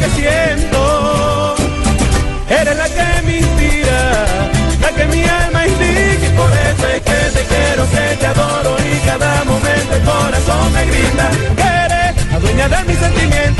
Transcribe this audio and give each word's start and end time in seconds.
que 0.00 0.08
siento. 0.18 1.54
Eres 2.48 2.76
la 2.76 2.88
que 2.88 3.22
me 3.26 3.36
inspira, 3.38 4.00
la 4.80 4.88
que 4.96 5.04
mi 5.06 5.22
alma 5.22 5.66
indica 5.66 6.26
y 6.26 6.30
por 6.40 6.50
eso 6.50 6.86
es 6.94 7.00
que 7.02 7.20
te 7.36 7.42
quiero, 7.52 7.82
que 7.94 8.16
te 8.20 8.26
adoro 8.26 8.76
y 8.80 8.98
cada 9.06 9.44
momento 9.44 9.94
el 9.94 10.02
corazón 10.02 10.72
me 10.72 10.84
grita. 10.86 11.30
Eres 11.84 12.32
la 12.32 12.38
dueña 12.38 12.68
de 12.68 12.84
mis 12.88 12.98
sentimientos, 12.98 13.59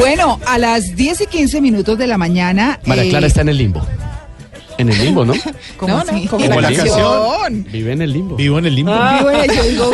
Bueno, 0.00 0.40
a 0.46 0.58
las 0.58 0.96
10 0.96 1.20
y 1.22 1.26
15 1.26 1.60
minutos 1.60 1.98
de 1.98 2.06
la 2.06 2.18
mañana. 2.18 2.80
María 2.86 3.04
eh, 3.04 3.08
Clara 3.10 3.26
está 3.26 3.42
en 3.42 3.50
el 3.50 3.58
limbo. 3.58 3.86
En 4.78 4.88
el 4.88 4.98
limbo, 4.98 5.24
¿no? 5.26 5.34
¿Cómo 5.76 5.94
No, 5.94 6.00
así? 6.00 6.24
no, 6.24 6.30
como 6.30 6.46
la 6.48 6.60
la 6.60 6.72
canción. 6.72 7.64
Vive 7.70 7.92
en 7.92 8.02
el 8.02 8.12
limbo. 8.12 8.36
Vivo 8.36 8.58
en 8.58 8.66
el 8.66 8.74
limbo. 8.74 8.92
Vivo 8.92 9.30
en- 9.30 9.52
yo 9.54 9.62
digo 9.64 9.90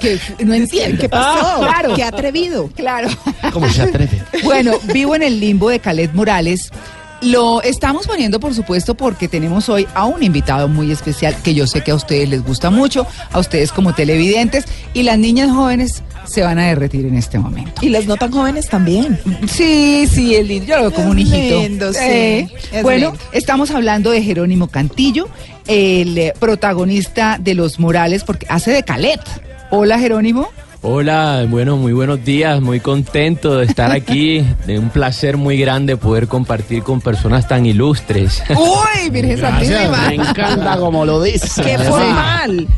que 0.00 0.20
no 0.44 0.54
entiendo. 0.62 1.00
¿Qué 1.00 1.08
pasó? 1.08 1.60
Claro. 1.60 1.94
Qué 1.94 2.04
atrevido. 2.04 2.68
Claro. 2.76 3.08
¿Cómo 3.52 3.68
se 3.70 3.82
atreve? 3.82 4.22
Bueno, 4.44 4.72
vivo 4.92 5.14
en 5.14 5.22
el 5.22 5.40
limbo 5.40 5.70
de 5.70 5.80
Calet 5.80 6.12
Morales. 6.12 6.70
Lo 7.22 7.62
estamos 7.62 8.06
poniendo, 8.06 8.38
por 8.38 8.54
supuesto, 8.54 8.94
porque 8.94 9.26
tenemos 9.26 9.70
hoy 9.70 9.88
a 9.94 10.04
un 10.04 10.22
invitado 10.22 10.68
muy 10.68 10.92
especial 10.92 11.34
que 11.42 11.54
yo 11.54 11.66
sé 11.66 11.80
que 11.80 11.90
a 11.92 11.94
ustedes 11.94 12.28
les 12.28 12.44
gusta 12.44 12.68
mucho, 12.68 13.06
a 13.32 13.38
ustedes 13.38 13.72
como 13.72 13.94
televidentes, 13.94 14.66
y 14.92 15.02
las 15.02 15.18
niñas 15.18 15.50
jóvenes 15.50 16.02
se 16.26 16.42
van 16.42 16.58
a 16.58 16.66
derretir 16.66 17.06
en 17.06 17.14
este 17.16 17.38
momento. 17.38 17.72
Y 17.80 17.88
las 17.88 18.06
no 18.06 18.16
tan 18.16 18.30
jóvenes 18.32 18.68
también. 18.68 19.18
Sí, 19.48 20.06
sí, 20.12 20.42
lindo. 20.42 20.66
Yo 20.66 20.76
lo 20.76 20.82
veo 20.82 20.92
como 20.92 21.10
un 21.10 21.18
hijito. 21.18 21.60
lindo, 21.60 21.92
sí, 21.92 21.98
Eh, 22.02 22.48
es 22.72 22.82
bueno, 22.82 23.10
lindo. 23.12 23.24
estamos 23.32 23.70
hablando 23.70 24.10
de 24.10 24.22
Jerónimo 24.22 24.68
Cantillo, 24.68 25.28
el 25.66 26.18
eh, 26.18 26.32
protagonista 26.38 27.38
de 27.40 27.54
Los 27.54 27.78
Morales, 27.78 28.24
porque 28.24 28.46
hace 28.48 28.70
de 28.72 28.82
Calet. 28.82 29.20
Hola, 29.70 29.98
Jerónimo. 29.98 30.48
Hola, 30.82 31.44
bueno, 31.48 31.76
muy 31.76 31.92
buenos 31.92 32.24
días, 32.24 32.60
muy 32.60 32.78
contento 32.78 33.56
de 33.58 33.64
estar 33.66 33.90
aquí, 33.90 34.44
de 34.66 34.78
un 34.78 34.90
placer 34.90 35.36
muy 35.36 35.56
grande 35.58 35.96
poder 35.96 36.28
compartir 36.28 36.84
con 36.84 37.00
personas 37.00 37.48
tan 37.48 37.66
ilustres. 37.66 38.40
Uy, 38.50 39.10
Virgen 39.10 39.38
Santísima. 39.40 40.08
Me 40.08 40.14
encanta 40.14 40.76
como 40.76 41.04
lo 41.04 41.20
dice. 41.22 41.62
¡Qué 41.62 41.78
formal! 41.78 42.66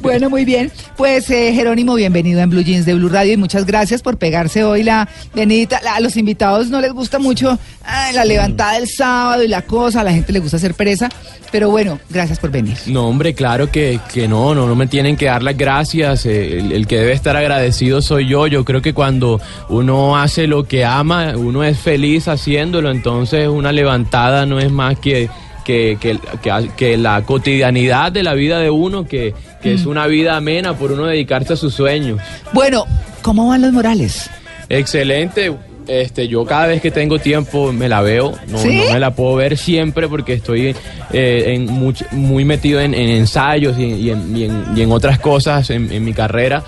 Bueno, 0.00 0.28
muy 0.30 0.44
bien. 0.44 0.70
Pues 0.96 1.28
eh, 1.30 1.52
Jerónimo, 1.54 1.94
bienvenido 1.94 2.40
en 2.40 2.50
Blue 2.50 2.62
Jeans 2.62 2.86
de 2.86 2.94
Blue 2.94 3.08
Radio 3.08 3.32
y 3.34 3.36
muchas 3.36 3.64
gracias 3.66 4.02
por 4.02 4.16
pegarse 4.16 4.64
hoy 4.64 4.82
la 4.82 5.08
venidita. 5.34 5.80
La- 5.82 5.94
a 5.96 6.00
los 6.00 6.16
invitados 6.16 6.68
no 6.68 6.80
les 6.80 6.92
gusta 6.92 7.18
mucho 7.18 7.58
ay, 7.84 8.14
la 8.14 8.24
levantada 8.24 8.74
del 8.74 8.88
sábado 8.88 9.42
y 9.44 9.48
la 9.48 9.62
cosa, 9.62 10.00
a 10.00 10.04
la 10.04 10.12
gente 10.12 10.32
le 10.32 10.38
gusta 10.40 10.56
hacer 10.56 10.74
pereza, 10.74 11.08
pero 11.50 11.70
bueno, 11.70 11.98
gracias 12.10 12.38
por 12.38 12.50
venir. 12.50 12.76
No, 12.86 13.06
hombre, 13.08 13.34
claro 13.34 13.70
que, 13.70 14.00
que 14.12 14.26
no, 14.26 14.54
no, 14.54 14.66
no 14.66 14.74
me 14.74 14.86
tienen 14.86 15.16
que 15.16 15.26
dar 15.26 15.42
las 15.42 15.56
gracias. 15.56 16.26
eh, 16.26 16.58
El, 16.72 16.82
el 16.82 16.86
que 16.86 16.98
debe 16.98 17.12
estar 17.12 17.36
agradecido 17.36 18.02
soy 18.02 18.28
yo. 18.28 18.46
Yo 18.46 18.64
creo 18.64 18.82
que 18.82 18.92
cuando 18.94 19.40
uno 19.68 20.16
hace 20.16 20.46
lo 20.46 20.64
que 20.64 20.84
ama, 20.84 21.34
uno 21.36 21.62
es 21.64 21.78
feliz 21.78 22.28
haciéndolo. 22.28 22.90
Entonces, 22.90 23.48
una 23.48 23.72
levantada 23.72 24.46
no 24.46 24.58
es 24.58 24.70
más 24.70 24.98
que, 24.98 25.28
que, 25.64 25.96
que, 26.00 26.18
que- 26.42 26.70
que 26.76 26.96
la 26.96 27.22
cotidianidad 27.22 28.12
de 28.12 28.22
la 28.22 28.34
vida 28.34 28.58
de 28.58 28.70
uno, 28.70 29.06
que, 29.06 29.34
que 29.62 29.74
es 29.74 29.86
una 29.86 30.06
vida 30.06 30.36
amena 30.36 30.74
por 30.74 30.92
uno 30.92 31.06
dedicarse 31.06 31.52
a 31.52 31.56
sus 31.56 31.74
sueños. 31.74 32.20
Bueno, 32.52 32.84
¿cómo 33.22 33.48
van 33.48 33.62
los 33.62 33.72
Morales? 33.72 34.28
Excelente. 34.68 35.52
Este, 35.88 36.28
yo 36.28 36.44
cada 36.44 36.68
vez 36.68 36.80
que 36.80 36.90
tengo 36.90 37.18
tiempo 37.18 37.72
me 37.72 37.88
la 37.88 38.00
veo, 38.02 38.32
no, 38.48 38.58
¿Sí? 38.58 38.82
no 38.86 38.92
me 38.94 39.00
la 39.00 39.10
puedo 39.14 39.34
ver 39.36 39.56
siempre 39.58 40.06
porque 40.08 40.34
estoy 40.34 40.74
eh, 41.12 41.44
en 41.54 41.68
much- 41.68 42.08
muy 42.12 42.44
metido 42.44 42.80
en, 42.80 42.94
en 42.94 43.08
ensayos 43.08 43.76
y, 43.78 43.84
y 43.86 44.10
en, 44.10 44.36
y 44.36 44.44
en- 44.44 44.64
y 44.76 44.80
en 44.82 44.92
otras 44.92 45.18
cosas 45.18 45.70
en, 45.70 45.90
en 45.92 46.04
mi 46.04 46.12
carrera. 46.12 46.62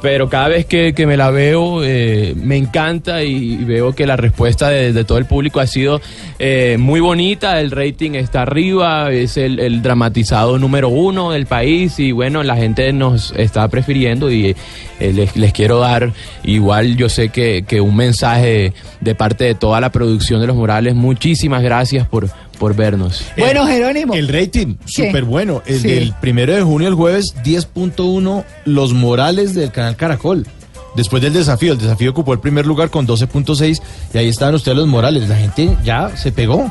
Pero 0.00 0.28
cada 0.28 0.48
vez 0.48 0.66
que, 0.66 0.92
que 0.94 1.06
me 1.06 1.16
la 1.16 1.30
veo 1.30 1.82
eh, 1.82 2.34
me 2.36 2.56
encanta 2.56 3.24
y, 3.24 3.56
veo 3.56 3.94
que 3.94 4.06
la 4.06 4.16
respuesta 4.16 4.68
de, 4.68 5.04
todo 5.04 5.18
el 5.18 5.24
público 5.24 5.58
ha 5.58 5.66
sido 5.66 6.00
eh, 6.38 6.76
muy 6.78 7.00
bonita, 7.00 7.60
el 7.60 7.70
rating 7.70 8.12
está 8.12 8.42
arriba, 8.42 9.10
es 9.10 9.36
el, 9.36 9.58
el 9.58 9.82
dramatizado 9.82 10.58
número 10.58 10.88
uno 10.88 11.32
del 11.32 11.46
país 11.46 11.98
y 11.98 12.12
bueno, 12.12 12.42
la 12.42 12.56
gente 12.56 12.92
nos 12.92 13.32
está 13.36 13.66
prefiriendo 13.68 14.30
y 14.30 14.54
eh, 15.00 15.12
les, 15.12 15.36
les 15.36 15.52
quiero 15.52 15.78
dar 15.80 16.12
igual 16.44 16.96
yo 16.96 17.08
sé 17.08 17.30
que, 17.30 17.64
que 17.66 17.80
un 17.80 17.96
mensaje 17.96 18.72
de 19.00 19.14
parte 19.14 19.44
de 19.44 19.54
toda 19.54 19.80
la 19.80 19.90
producción 19.90 20.40
de 20.40 20.46
Los 20.46 20.56
Morales, 20.56 20.94
muchísimas 20.94 21.62
gracias 21.62 22.06
por, 22.06 22.28
por 22.58 22.74
vernos. 22.76 23.24
Bueno, 23.36 23.66
Jerónimo. 23.66 24.14
El 24.14 24.28
rating, 24.28 24.76
súper 24.84 25.24
bueno. 25.24 25.62
El 25.66 25.80
Sí. 25.80 25.88
del 25.88 26.14
primero 26.20 26.54
de 26.54 26.62
junio, 26.62 26.88
el 26.88 26.94
jueves, 26.94 27.34
10.1, 27.44 28.44
Los 28.64 28.92
Morales 28.92 29.54
del 29.54 29.70
canal 29.72 29.96
Caracol. 29.96 30.46
Después 30.96 31.22
del 31.22 31.32
desafío, 31.32 31.72
el 31.74 31.78
desafío 31.78 32.10
ocupó 32.10 32.32
el 32.32 32.40
primer 32.40 32.66
lugar 32.66 32.90
con 32.90 33.06
12.6 33.06 33.80
y 34.12 34.18
ahí 34.18 34.28
estaban 34.28 34.54
ustedes 34.54 34.76
los 34.76 34.88
Morales. 34.88 35.28
La 35.28 35.36
gente 35.36 35.76
ya 35.84 36.16
se 36.16 36.32
pegó. 36.32 36.70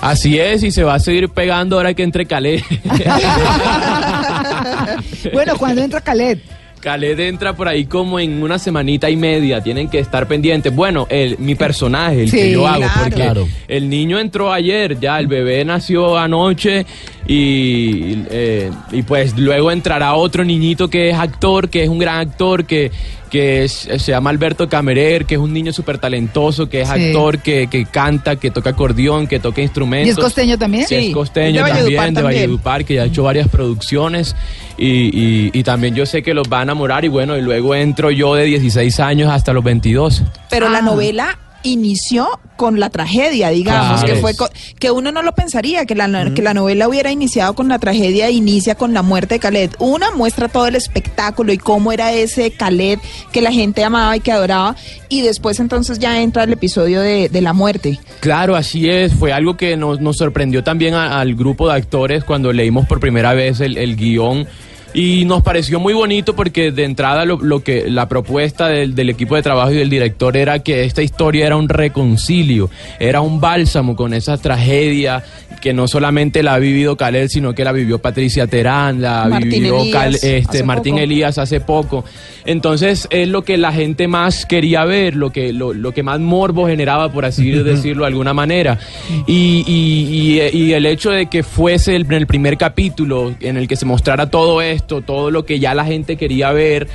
Así 0.00 0.38
es, 0.38 0.62
y 0.62 0.70
se 0.70 0.84
va 0.84 0.94
a 0.94 1.00
seguir 1.00 1.30
pegando 1.30 1.76
ahora 1.76 1.94
que 1.94 2.02
entre 2.02 2.26
Calé. 2.26 2.62
bueno, 5.32 5.56
¿cuándo 5.56 5.82
entra 5.82 6.00
Calet? 6.00 6.40
Khaled 6.84 7.18
entra 7.18 7.54
por 7.56 7.66
ahí 7.66 7.86
como 7.86 8.20
en 8.20 8.42
una 8.42 8.58
semanita 8.58 9.08
y 9.08 9.16
media, 9.16 9.62
tienen 9.62 9.88
que 9.88 9.98
estar 9.98 10.28
pendientes. 10.28 10.74
Bueno, 10.74 11.06
el, 11.08 11.38
mi 11.38 11.54
personaje, 11.54 12.24
el 12.24 12.30
Sí, 12.30 12.36
que 12.36 12.50
yo 12.52 12.66
hago, 12.66 12.80
claro. 12.80 13.00
porque 13.02 13.14
Claro. 13.22 13.48
el 13.68 13.88
niño 13.88 14.18
entró 14.18 14.52
ayer, 14.52 15.00
ya 15.00 15.18
el 15.18 15.26
bebé 15.26 15.64
nació 15.64 16.18
anoche 16.18 16.84
y, 17.26 18.18
eh, 18.30 18.70
y 18.92 19.02
pues 19.02 19.36
luego 19.38 19.70
entrará 19.70 20.14
otro 20.14 20.44
niñito 20.44 20.88
que 20.88 21.08
es 21.10 21.16
actor, 21.16 21.70
que 21.70 21.82
es 21.84 21.88
un 21.88 21.98
gran 21.98 22.18
actor, 22.20 22.64
que, 22.66 22.90
que 23.34 23.64
es- 23.64 23.88
se 23.96 24.12
llama 24.12 24.30
Alberto 24.30 24.68
Camerer, 24.68 25.24
que 25.26 25.34
es 25.34 25.40
un 25.40 25.52
niño 25.52 25.72
súper 25.72 25.98
talentoso, 25.98 26.68
que 26.68 26.82
es 26.82 26.88
Sí. 26.88 27.06
actor, 27.06 27.40
que, 27.40 27.66
que 27.66 27.84
canta, 27.84 28.36
que 28.36 28.52
toca 28.52 28.70
acordeón, 28.70 29.26
que 29.26 29.40
toca 29.40 29.60
¿Y 29.60 29.64
instrumentos. 29.64 30.16
es 30.16 30.22
costeño 30.22 30.56
también? 30.56 30.86
Sí, 30.86 30.94
es 31.08 31.12
costeño 31.12 31.64
de 31.64 31.70
también, 31.72 32.14
de. 32.14 32.22
Valledupar, 32.22 32.84
que 32.84 32.94
ya 32.94 33.02
ha 33.02 33.06
hecho 33.06 33.24
varias 33.24 33.48
producciones 33.48 34.36
y, 34.78 34.86
y- 34.86 35.50
y 35.52 35.62
también 35.64 35.96
yo 35.96 36.06
sé 36.06 36.22
que 36.22 36.32
los 36.32 36.46
va 36.46 36.60
a 36.60 36.62
enamorar 36.62 37.04
y 37.04 37.08
bueno, 37.08 37.36
y 37.36 37.42
luego 37.42 37.74
entro 37.74 38.12
yo 38.12 38.36
de 38.36 38.44
16 38.44 39.00
años 39.00 39.28
hasta 39.32 39.52
los 39.52 39.64
22. 39.64 40.22
Pero 40.48 40.68
Ah. 40.68 40.70
la 40.70 40.80
novela 40.80 41.36
inició 41.64 42.28
con 42.56 42.78
la 42.78 42.88
tragedia, 42.88 43.48
digamos, 43.48 44.00
Claro. 44.00 44.14
que 44.14 44.20
fue 44.20 44.34
co- 44.36 44.48
que 44.78 44.90
uno 44.92 45.10
no 45.10 45.22
lo 45.22 45.34
pensaría 45.34 45.86
que 45.86 45.96
la, 45.96 46.32
que 46.34 46.40
la 46.42 46.54
novela 46.54 46.86
hubiera 46.88 47.10
iniciado 47.10 47.54
con 47.54 47.68
la 47.68 47.80
tragedia 47.80 48.30
inicia 48.30 48.76
con 48.76 48.94
la 48.94 49.02
muerte 49.02 49.34
de 49.34 49.40
Khaled. 49.40 49.70
Una 49.80 50.12
muestra 50.12 50.48
todo 50.48 50.66
el 50.68 50.76
espectáculo 50.76 51.52
y 51.52 51.58
cómo 51.58 51.90
era 51.90 52.12
ese 52.12 52.52
Khaled 52.52 53.00
que 53.32 53.40
la 53.42 53.50
gente 53.50 53.82
amaba 53.82 54.16
y 54.16 54.20
que 54.20 54.30
adoraba 54.30 54.76
y 55.08 55.22
después 55.22 55.58
entonces 55.58 55.98
ya 55.98 56.22
entra 56.22 56.44
el 56.44 56.52
episodio 56.52 57.00
de, 57.00 57.28
de 57.28 57.40
la 57.40 57.52
muerte. 57.52 57.98
Claro, 58.20 58.54
así 58.54 58.88
es. 58.88 59.12
Fue 59.12 59.32
algo 59.32 59.56
que 59.56 59.76
nos, 59.76 60.00
nos 60.00 60.16
sorprendió 60.18 60.62
también 60.62 60.94
a- 60.94 61.20
al 61.20 61.34
grupo 61.34 61.68
de 61.68 61.74
actores 61.74 62.22
cuando 62.24 62.52
leímos 62.52 62.86
por 62.86 63.00
primera 63.00 63.34
vez 63.34 63.60
el, 63.60 63.76
el 63.78 63.96
guion. 63.96 64.46
Y 64.94 65.24
nos 65.24 65.42
pareció 65.42 65.80
muy 65.80 65.92
bonito 65.92 66.36
porque 66.36 66.70
de 66.70 66.84
entrada 66.84 67.24
lo, 67.24 67.38
lo 67.38 67.64
que 67.64 67.90
la 67.90 68.08
propuesta 68.08 68.68
del, 68.68 68.94
del 68.94 69.10
equipo 69.10 69.34
de 69.34 69.42
trabajo 69.42 69.72
y 69.72 69.76
del 69.76 69.90
director 69.90 70.36
era 70.36 70.60
que 70.60 70.84
esta 70.84 71.02
historia 71.02 71.46
era 71.46 71.56
un 71.56 71.68
reconcilio, 71.68 72.70
era 73.00 73.20
un 73.20 73.40
bálsamo 73.40 73.96
con 73.96 74.14
esa 74.14 74.38
tragedia 74.38 75.24
que 75.64 75.72
no 75.72 75.88
solamente 75.88 76.42
la 76.42 76.52
ha 76.52 76.58
vivido 76.58 76.94
Khaled, 76.94 77.28
sino 77.28 77.54
que 77.54 77.64
la 77.64 77.72
vivió 77.72 77.98
Patricia 77.98 78.46
Terán, 78.46 79.00
la 79.00 79.24
Martín 79.30 79.48
vivió 79.50 79.80
Elías, 79.80 79.94
Cal- 79.96 80.14
este, 80.22 80.62
Martín 80.62 80.92
poco. 80.96 81.02
Elías 81.04 81.38
hace 81.38 81.58
poco. 81.60 82.04
Entonces 82.44 83.08
es 83.10 83.28
lo 83.28 83.44
que 83.44 83.56
la 83.56 83.72
gente 83.72 84.06
más 84.06 84.44
quería 84.44 84.84
ver, 84.84 85.16
lo 85.16 85.30
que, 85.32 85.54
lo, 85.54 85.72
lo 85.72 85.92
que 85.92 86.02
más 86.02 86.20
morbo 86.20 86.66
generaba, 86.66 87.10
por 87.10 87.24
así 87.24 87.50
decirlo 87.50 88.02
de 88.04 88.08
alguna 88.08 88.34
manera. 88.34 88.78
Y, 89.26 89.64
y- 89.66 90.50
y- 90.52 90.64
y 90.64 90.72
el 90.74 90.84
hecho 90.84 91.10
de 91.10 91.26
que 91.28 91.42
fuese 91.42 91.96
el, 91.96 92.12
el 92.12 92.26
primer 92.26 92.58
capítulo 92.58 93.34
en 93.40 93.56
el 93.56 93.66
que 93.66 93.76
se 93.76 93.86
mostrara 93.86 94.28
todo 94.28 94.60
esto, 94.60 95.00
todo 95.00 95.30
lo 95.30 95.46
que 95.46 95.58
ya 95.58 95.74
la 95.74 95.86
gente 95.86 96.16
quería 96.18 96.52
ver, 96.52 96.88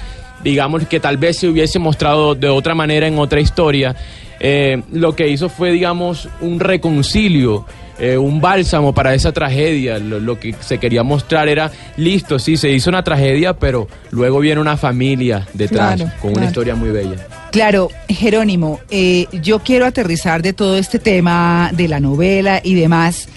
digamos 0.44 0.86
que 0.86 1.00
tal 1.00 1.18
vez 1.18 1.38
se 1.38 1.48
hubiese 1.48 1.80
mostrado 1.80 2.36
de 2.36 2.50
otra 2.50 2.76
manera 2.76 3.08
en 3.08 3.18
otra 3.18 3.40
historia, 3.42 3.96
eh, 4.40 4.84
lo 4.94 5.16
que 5.16 5.28
hizo 5.28 5.50
fue, 5.50 5.72
digamos, 5.72 6.30
un 6.40 6.60
reconcilio. 6.60 7.66
Eh, 8.00 8.18
un 8.18 8.40
bálsamo 8.42 8.94
para 8.94 9.14
esa 9.14 9.32
tragedia. 9.32 10.00
Lo, 10.00 10.20
lo 10.20 10.40
que 10.40 10.56
se 10.60 10.78
quería 10.78 11.04
mostrar 11.04 11.48
era, 11.50 11.72
listo, 11.98 12.40
sí, 12.40 12.58
se 12.58 12.70
hizo 12.70 12.90
una 12.90 13.04
tragedia, 13.04 13.54
pero 13.58 13.88
luego 14.12 14.40
viene 14.40 14.62
una 14.62 14.78
familia 14.78 15.48
detrás, 15.54 15.96
Claro, 15.98 16.12
con 16.22 16.32
una 16.38 16.46
historia 16.46 16.76
muy 16.76 16.90
bella. 16.90 17.16
Claro, 17.52 17.90
Jerónimo, 18.08 18.80
eh, 18.92 19.26
yo 19.42 19.60
quiero 19.60 19.86
aterrizar 19.86 20.42
de 20.42 20.54
todo 20.54 20.78
este 20.78 21.00
tema 21.00 21.72
de 21.74 21.88
la 21.88 22.00
novela 22.00 22.62
y 22.64 22.76
demás, 22.76 23.28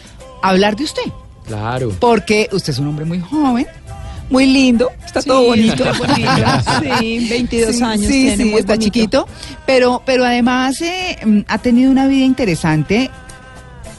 hablar 0.43 0.77
de 0.77 0.85
usted, 0.85 1.03
Claro. 1.47 1.93
porque 1.99 2.49
usted 2.53 2.73
es 2.73 2.79
un 2.79 2.89
hombre 2.89 3.05
muy 3.07 3.21
joven, 3.21 3.67
muy 4.29 4.47
lindo, 4.47 4.91
está 5.05 5.23
todo 5.23 5.45
bonito. 5.47 5.85
está 5.85 5.99
bonito. 5.99 6.99
Sí, 7.01 7.27
22 7.29 7.77
Sí, 7.77 7.83
años 7.83 8.07
Sí, 8.07 8.13
tiene, 8.23 8.37
sí, 8.37 8.45
muy 8.51 8.61
está 8.61 8.75
bonito. 8.75 8.85
chiquito, 8.85 9.29
pero, 9.67 10.03
pero 10.07 10.25
además 10.25 10.81
eh, 10.83 11.17
ha 11.49 11.59
tenido 11.59 11.91
una 11.91 12.07
vida 12.07 12.25
interesante 12.25 13.11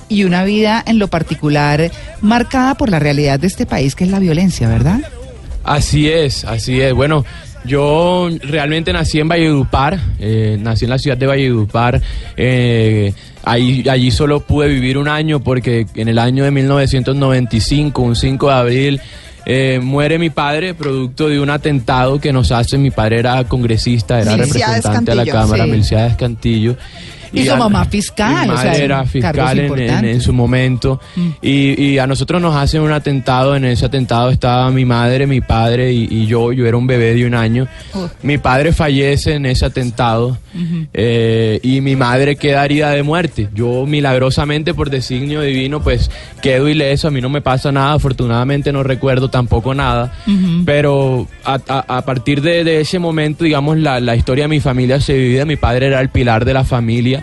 y 0.09 0.23
una 0.23 0.43
vida 0.43 0.83
en 0.85 0.99
lo 0.99 1.07
particular 1.07 1.91
marcada 2.21 2.75
por 2.75 2.89
la 2.89 2.99
realidad 2.99 3.39
de 3.39 3.47
este 3.47 3.65
país, 3.65 3.95
que 3.95 4.03
es 4.03 4.09
la 4.09 4.19
violencia, 4.19 4.67
¿verdad? 4.67 4.99
Así 5.63 6.09
es, 6.09 6.43
así 6.45 6.81
es. 6.81 6.93
Bueno, 6.93 7.25
yo 7.65 8.29
realmente 8.41 8.91
nací 8.91 9.19
en 9.19 9.29
Valledupar, 9.29 9.99
eh, 10.19 10.57
nací 10.59 10.85
en 10.85 10.91
la 10.91 10.97
ciudad 10.97 11.17
de 11.17 11.27
Valledupar. 11.27 12.01
eh, 12.35 13.13
ahí, 13.43 13.83
allí 13.89 14.11
solo 14.11 14.41
pude 14.41 14.67
vivir 14.67 14.97
un 14.97 15.07
año 15.07 15.41
porque 15.41 15.85
en 15.95 16.07
el 16.07 16.19
año 16.19 16.43
de 16.43 16.51
1995, 16.51 18.01
un 18.01 18.15
5 18.15 18.47
de 18.47 18.53
abril, 18.53 19.01
eh, 19.45 19.79
muere 19.81 20.17
mi 20.19 20.29
padre 20.29 20.73
producto 20.73 21.27
de 21.27 21.39
un 21.39 21.49
atentado 21.49 22.19
que 22.19 22.31
nos 22.31 22.51
hace. 22.51 22.77
Mi 22.77 22.91
padre 22.91 23.19
era 23.19 23.43
congresista, 23.45 24.19
era 24.19 24.37
representante 24.37 25.11
de 25.11 25.15
la 25.15 25.25
Cámara, 25.25 25.65
sí. 25.65 25.71
Milciades 25.71 26.15
Cantillo. 26.15 26.75
Y 27.33 27.45
su 27.45 27.53
a- 27.53 27.57
mamá 27.57 27.85
fiscal, 27.85 28.45
Mi 28.47 28.51
o 28.51 28.53
madre 28.55 28.75
sea, 28.75 28.83
era 28.85 29.05
fiscal 29.05 29.59
en- 29.59 30.05
en, 30.05 30.21
su 30.21 30.33
momento. 30.33 31.01
Mm. 31.15 31.29
Y, 31.41 31.81
y 31.83 31.97
a 31.99 32.05
nosotros 32.07 32.41
nos 32.41 32.55
hacen 32.55 32.81
un 32.81 32.91
atentado. 32.91 33.55
En 33.55 33.65
ese 33.65 33.85
atentado 33.85 34.29
estaba 34.29 34.69
mi 34.71 34.85
madre, 34.85 35.25
mi 35.27 35.41
padre 35.41 35.91
y, 35.91 36.07
y 36.09 36.25
yo. 36.27 36.51
Yo 36.53 36.65
era 36.67 36.77
un 36.77 36.85
bebé 36.87 37.13
de 37.15 37.25
un 37.25 37.33
año. 37.33 37.67
Mi 38.21 38.37
padre 38.37 38.71
fallece 38.73 39.33
en 39.35 39.45
ese 39.45 39.65
atentado 39.65 40.37
eh, 40.93 41.59
y 41.63 41.81
mi 41.81 41.95
madre 41.95 42.35
queda 42.35 42.63
herida 42.65 42.91
de 42.91 43.03
muerte. 43.03 43.49
Yo 43.53 43.85
milagrosamente 43.85 44.73
por 44.73 44.89
designio 44.89 45.41
divino 45.41 45.81
pues 45.81 46.11
quedo 46.41 46.67
ileso. 46.67 47.07
A 47.07 47.11
mí 47.11 47.21
no 47.21 47.29
me 47.29 47.41
pasa 47.41 47.71
nada. 47.71 47.93
Afortunadamente 47.93 48.71
no 48.71 48.83
recuerdo 48.83 49.29
tampoco 49.29 49.73
nada. 49.73 50.13
Pero 50.65 51.27
a, 51.43 51.59
a- 51.67 51.97
a 51.97 52.01
partir 52.05 52.41
de, 52.41 52.63
de 52.63 52.81
ese 52.81 52.99
momento, 52.99 53.43
digamos, 53.43 53.77
la, 53.77 53.99
la 53.99 54.15
historia 54.15 54.45
de 54.45 54.49
mi 54.49 54.59
familia 54.59 54.99
se 54.99 55.13
divide. 55.13 55.45
Mi 55.45 55.55
padre 55.55 55.87
era 55.87 55.99
el 56.01 56.09
pilar 56.09 56.45
de 56.45 56.53
la 56.53 56.63
familia. 56.63 57.22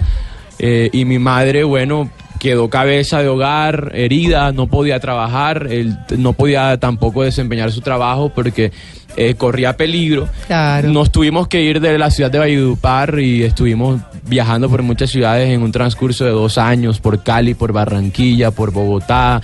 Eh, 0.62 0.90
y 0.92 1.06
mi 1.06 1.18
madre, 1.18 1.64
bueno, 1.64 2.10
quedó 2.38 2.68
cabeza 2.68 3.22
de 3.22 3.28
hogar, 3.28 3.92
herida, 3.94 4.52
no 4.52 4.66
podía 4.66 5.00
trabajar, 5.00 5.68
él 5.70 5.96
no 6.18 6.34
podía 6.34 6.78
tampoco 6.78 7.22
desempeñar 7.22 7.72
su 7.72 7.80
trabajo 7.80 8.30
porque 8.34 8.70
eh, 9.16 9.34
corría 9.34 9.78
peligro. 9.78 10.28
Claro. 10.46 10.90
Nos 10.90 11.10
tuvimos 11.10 11.48
que 11.48 11.62
ir 11.62 11.80
de 11.80 11.98
la 11.98 12.10
ciudad 12.10 12.30
de 12.30 12.38
Valledupar 12.38 13.18
y 13.20 13.42
estuvimos 13.42 14.02
viajando 14.26 14.68
por 14.68 14.82
muchas 14.82 15.10
ciudades 15.10 15.48
en 15.48 15.62
un 15.62 15.72
transcurso 15.72 16.26
de 16.26 16.30
dos 16.30 16.58
años, 16.58 17.00
por 17.00 17.22
Cali, 17.22 17.54
por 17.54 17.72
Barranquilla, 17.72 18.50
por 18.50 18.70
Bogotá. 18.70 19.40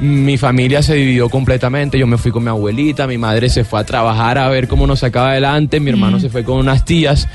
Mi 0.00 0.38
familia 0.38 0.82
se 0.82 0.94
dividió 0.94 1.28
completamente, 1.28 1.98
yo 1.98 2.06
me 2.06 2.16
fui 2.16 2.32
con 2.32 2.42
mi 2.42 2.48
abuelita, 2.48 3.06
mi 3.06 3.18
madre 3.18 3.50
se 3.50 3.64
fue 3.64 3.80
a 3.80 3.84
trabajar 3.84 4.38
a 4.38 4.48
ver 4.48 4.66
cómo 4.66 4.86
nos 4.86 5.00
sacaba 5.00 5.32
adelante, 5.32 5.78
mi 5.78 5.90
hermano 5.90 6.18
se 6.20 6.30
fue 6.30 6.42
con 6.42 6.56
unas 6.56 6.86
tías. 6.86 7.28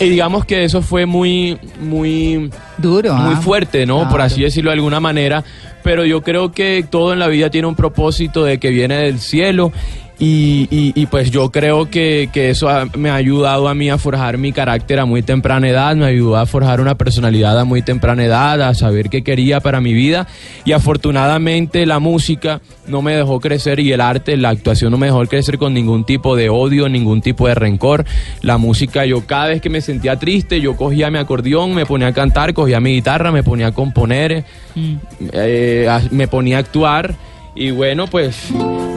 Y 0.00 0.08
digamos 0.08 0.46
que 0.46 0.64
eso 0.64 0.80
fue 0.80 1.04
muy, 1.04 1.58
muy, 1.78 2.50
Duro. 2.78 3.14
muy 3.14 3.34
ah. 3.34 3.40
fuerte, 3.42 3.84
¿no? 3.84 4.08
Por 4.08 4.22
así 4.22 4.42
decirlo 4.42 4.70
de 4.70 4.76
alguna 4.76 4.98
manera. 4.98 5.44
Pero 5.82 6.06
yo 6.06 6.22
creo 6.22 6.52
que 6.52 6.84
todo 6.88 7.12
en 7.12 7.18
la 7.18 7.28
vida 7.28 7.50
tiene 7.50 7.68
un 7.68 7.74
propósito 7.74 8.44
de 8.44 8.58
que 8.58 8.70
viene 8.70 8.96
del 8.96 9.20
cielo. 9.20 9.72
Y, 10.22 10.68
y- 10.70 10.92
y 10.94 11.06
pues 11.06 11.30
yo 11.30 11.50
creo 11.50 11.88
que, 11.88 12.28
que 12.30 12.50
eso 12.50 12.68
ha- 12.68 12.84
me 12.94 13.08
ha 13.08 13.14
ayudado 13.14 13.68
a 13.68 13.74
mí 13.74 13.88
a 13.88 13.96
forjar 13.96 14.36
mi 14.36 14.52
carácter 14.52 15.00
a 15.00 15.06
muy 15.06 15.22
temprana 15.22 15.66
edad, 15.66 15.96
me 15.96 16.04
ayudó 16.04 16.36
a 16.36 16.44
forjar 16.44 16.82
una 16.82 16.94
personalidad 16.94 17.58
a 17.58 17.64
muy 17.64 17.80
temprana 17.80 18.22
edad, 18.26 18.60
a 18.60 18.74
saber 18.74 19.08
qué 19.08 19.22
quería 19.22 19.60
para 19.60 19.80
mi 19.80 19.94
vida. 19.94 20.26
Y 20.66 20.72
afortunadamente 20.72 21.86
la 21.86 22.00
música 22.00 22.60
no 22.86 23.00
me 23.00 23.16
dejó 23.16 23.40
crecer 23.40 23.80
y 23.80 23.92
el 23.92 24.02
arte, 24.02 24.36
la 24.36 24.50
actuación 24.50 24.90
no 24.90 24.98
me 24.98 25.06
dejó 25.06 25.24
crecer 25.24 25.56
con 25.56 25.72
ningún 25.72 26.04
tipo 26.04 26.36
de 26.36 26.50
odio, 26.50 26.90
ningún 26.90 27.22
tipo 27.22 27.48
de 27.48 27.54
rencor. 27.54 28.04
La 28.42 28.58
música, 28.58 29.06
yo 29.06 29.24
cada 29.24 29.46
vez 29.46 29.62
que 29.62 29.70
me 29.70 29.80
sentía 29.80 30.16
triste, 30.16 30.60
yo 30.60 30.76
cogía 30.76 31.10
mi 31.10 31.16
acordeón, 31.16 31.74
me 31.74 31.86
ponía 31.86 32.08
a 32.08 32.12
cantar, 32.12 32.52
cogía 32.52 32.78
mi 32.78 32.92
guitarra, 32.92 33.32
me 33.32 33.42
ponía 33.42 33.68
a 33.68 33.72
componer, 33.72 34.44
eh, 35.32 35.86
a- 35.88 36.02
me 36.10 36.28
ponía 36.28 36.58
a 36.58 36.60
actuar. 36.60 37.14
Y 37.54 37.72
bueno, 37.72 38.06
pues 38.06 38.36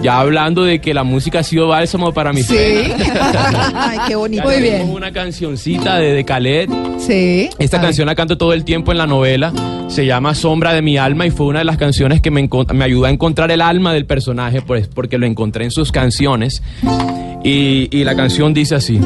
ya 0.04 0.20
hablando 0.20 0.64
de 0.64 0.80
que 0.80 0.94
la 0.94 1.04
música 1.04 1.40
ha 1.40 1.44
sido 1.44 1.70
bálsamo 1.70 2.14
para 2.14 2.32
mi 2.34 2.44
Sí. 2.44 2.56
Ay, 3.76 3.98
qué 4.08 4.16
bonito. 4.16 4.44
Muy 4.44 4.62
bien. 4.62 4.90
Una 4.90 5.12
cancioncita 5.12 5.98
de, 5.98 6.14
de 6.14 6.24
Khaled. 6.24 6.70
Sí. 7.00 7.50
Esta 7.58 7.78
A 7.78 7.80
ver. 7.80 7.88
canción 7.88 8.08
la 8.08 8.16
canto 8.16 8.38
todo 8.38 8.54
el 8.54 8.64
tiempo 8.64 8.92
en 8.92 8.98
la 9.00 9.08
novela. 9.08 9.52
Se 9.88 10.06
llama 10.06 10.36
Sombra 10.36 10.74
de 10.74 10.82
mi 10.82 10.98
alma 10.98 11.26
y 11.26 11.32
fue 11.32 11.48
una 11.48 11.60
de 11.60 11.66
las 11.66 11.78
canciones 11.78 12.22
que 12.22 12.32
me, 12.32 12.48
me 12.74 12.84
ayudó 12.86 13.06
a 13.06 13.10
encontrar 13.10 13.52
el 13.52 13.62
alma 13.62 13.94
del 13.94 14.06
personaje, 14.06 14.62
pues, 14.62 14.88
porque 14.88 15.18
lo 15.18 15.26
encontré 15.26 15.66
en 15.66 15.72
sus 15.72 15.92
canciones. 15.92 16.62
Y, 17.44 17.90
y 17.92 18.04
la 18.04 18.16
canción 18.16 18.54
dice 18.54 18.76
así. 18.76 19.00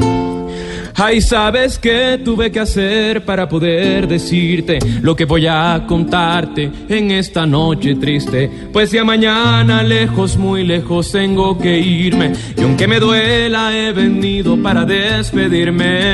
Ay, 0.94 1.20
¿sabes 1.20 1.78
qué 1.78 2.20
tuve 2.24 2.50
que 2.50 2.60
hacer 2.60 3.24
para 3.24 3.48
poder 3.48 4.08
decirte 4.08 4.78
lo 5.00 5.14
que 5.14 5.24
voy 5.24 5.46
a 5.46 5.84
contarte 5.86 6.70
en 6.88 7.10
esta 7.10 7.46
noche 7.46 7.94
triste? 7.96 8.50
Pues 8.72 8.90
ya 8.90 9.04
mañana 9.04 9.82
lejos, 9.82 10.36
muy 10.36 10.64
lejos 10.64 11.12
tengo 11.12 11.58
que 11.58 11.78
irme 11.78 12.32
y 12.56 12.62
aunque 12.62 12.88
me 12.88 13.00
duela 13.00 13.76
he 13.76 13.92
venido 13.92 14.56
para 14.62 14.84
despedirme. 14.84 16.08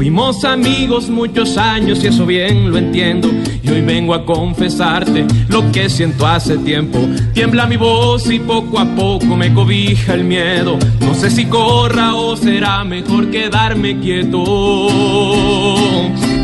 Fuimos 0.00 0.46
amigos 0.46 1.10
muchos 1.10 1.58
años 1.58 2.02
y 2.02 2.06
eso 2.06 2.24
bien 2.24 2.70
lo 2.70 2.78
entiendo. 2.78 3.28
Y 3.62 3.68
hoy 3.68 3.82
vengo 3.82 4.14
a 4.14 4.24
confesarte 4.24 5.26
lo 5.48 5.70
que 5.72 5.90
siento 5.90 6.26
hace 6.26 6.56
tiempo. 6.56 6.98
Tiembla 7.34 7.66
mi 7.66 7.76
voz 7.76 8.30
y 8.30 8.38
poco 8.38 8.78
a 8.78 8.86
poco 8.86 9.36
me 9.36 9.52
cobija 9.52 10.14
el 10.14 10.24
miedo. 10.24 10.78
No 11.00 11.14
sé 11.14 11.30
si 11.30 11.44
corra 11.44 12.14
o 12.14 12.34
será 12.34 12.82
mejor 12.82 13.30
quedarme 13.30 14.00
quieto. 14.00 14.86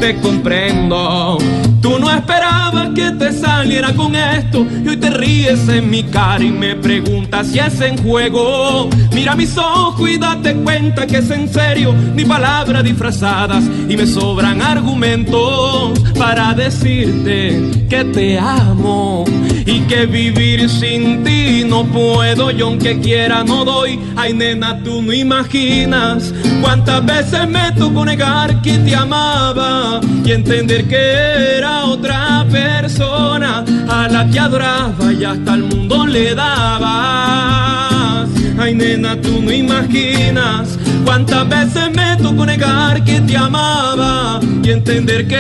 Te 0.01 0.15
comprendo. 0.21 1.39
Tú 1.81 1.99
no 1.99 2.11
esperabas 2.11 2.91
que 2.95 3.13
te 3.13 3.33
saliera 3.33 3.95
con 3.95 4.15
esto. 4.15 4.67
Y 4.85 4.89
hoy 4.89 4.97
te 4.97 5.11
ríes 5.11 5.69
en 5.69 5.89
mi 5.89 6.03
cara 6.03 6.43
y 6.45 6.51
me 6.51 6.75
preguntas 6.75 7.47
si 7.47 7.59
es 7.59 7.81
en 7.81 7.97
juego. 7.99 8.89
Mira 9.13 9.35
mis 9.35 9.57
ojos 9.57 10.11
y 10.11 10.19
date 10.19 10.55
cuenta 10.57 11.07
que 11.07 11.19
es 11.19 11.31
en 11.31 11.49
serio. 11.49 11.95
Ni 12.15 12.25
palabras 12.25 12.85
disfrazadas 12.85 13.65
y 13.89 13.97
me 13.97 14.07
sobran 14.07 14.61
argumentos 14.61 15.99
para 16.19 16.53
decirte 16.55 17.87
que 17.89 18.05
te 18.05 18.39
amo 18.39 19.25
y 19.65 19.81
que 19.83 20.07
vivir 20.07 20.69
sin 20.69 21.25
ti 21.25 21.65
no 21.67 21.85
puedo. 21.85 22.51
Yo 22.51 22.67
aunque 22.67 23.01
quiera 23.01 23.45
no 23.45 23.65
doy. 23.65 23.99
Ay 24.17 24.35
nena, 24.35 24.83
tú 24.83 25.03
no 25.03 25.13
imaginas 25.13 26.33
cuántas 26.61 27.05
veces 27.05 27.49
me 27.49 27.73
tocó 27.73 28.05
negar 28.05 28.61
que 28.63 28.79
te 28.79 28.95
amaba 28.95 30.01
y 30.25 30.33
entender 30.33 30.87
que 30.89 31.57
era 31.59 31.85
otra 31.85 32.45
persona 32.51 33.65
a 33.89 34.09
la 34.09 34.29
que 34.31 34.39
adoraba 34.39 35.13
y 35.13 35.25
hasta 35.25 35.55
el 35.55 35.63
mundo 35.65 36.07
le 36.07 36.35
daba. 36.35 38.27
Ay 38.59 38.75
nena, 38.75 39.21
tú 39.21 39.43
no 39.43 39.53
imaginas 39.53 40.79
cuántas 41.07 41.49
veces 41.49 41.91
me 41.95 42.17
tocó 42.17 42.45
negar 42.45 43.03
que 43.05 43.21
te 43.21 43.37
amaba 43.37 44.41
y 44.63 44.71
entender 44.71 45.29
que 45.29 45.39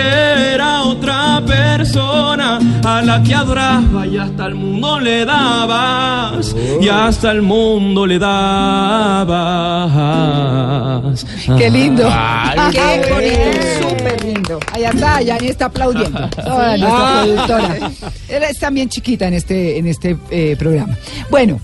era 0.54 0.84
otra 0.84 1.42
persona 1.44 2.60
a 2.84 3.02
la 3.02 3.20
que 3.22 3.34
adoraba 3.34 4.06
y 4.06 4.16
hasta 4.16 4.46
el 4.46 4.54
mundo 4.54 5.00
le 5.00 5.24
dabas 5.24 6.54
y 6.80 6.88
hasta 6.88 7.32
el 7.32 7.42
mundo 7.42 8.06
le 8.06 8.18
dabas. 8.20 9.26
Qué 11.58 11.68
lindo. 11.68 12.08
Ay, 12.08 12.70
Qué 12.70 13.12
bonito, 13.12 13.88
súper 13.88 14.24
lindo. 14.24 14.60
Allá 14.72 14.90
está, 14.90 15.20
Yani 15.22 15.48
está 15.48 15.64
aplaudiendo. 15.66 16.28
Toda 16.30 16.76
nuestra 16.76 17.22
productora. 17.22 17.90
Ella 18.28 18.48
es 18.48 18.58
también 18.60 18.88
chiquita 18.88 19.26
en 19.26 19.34
este, 19.34 19.78
en 19.78 19.88
este 19.88 20.16
eh, 20.30 20.54
programa. 20.56 20.96
Bueno, 21.30 21.60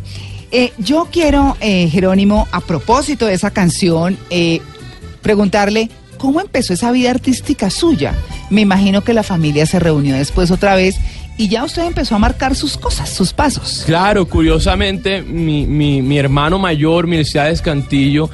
eh, 0.52 0.72
yo 0.78 1.08
quiero, 1.10 1.56
eh, 1.60 1.88
Jerónimo, 1.90 2.46
a 2.52 2.60
propósito 2.60 3.26
de 3.26 3.34
esa 3.34 3.50
canción, 3.50 4.16
eh, 4.30 4.60
preguntarle 5.22 5.88
cómo 6.18 6.40
empezó 6.40 6.72
esa 6.72 6.92
vida 6.92 7.10
artística 7.10 7.70
suya. 7.70 8.14
Me 8.50 8.60
imagino 8.60 9.02
que 9.02 9.12
la 9.14 9.22
familia 9.22 9.66
se 9.66 9.78
reunió 9.80 10.14
después 10.14 10.50
otra 10.50 10.74
vez 10.76 10.96
y 11.38 11.48
ya 11.48 11.64
usted 11.64 11.82
empezó 11.84 12.14
a 12.14 12.18
marcar 12.18 12.54
sus 12.54 12.76
cosas, 12.76 13.08
sus 13.10 13.32
pasos. 13.32 13.82
Claro, 13.86 14.26
curiosamente, 14.28 15.22
mi, 15.22 15.66
mi, 15.66 16.02
mi 16.02 16.18
hermano 16.18 16.58
mayor, 16.58 17.06
Milciades 17.06 17.62
Cantillo, 17.62 18.28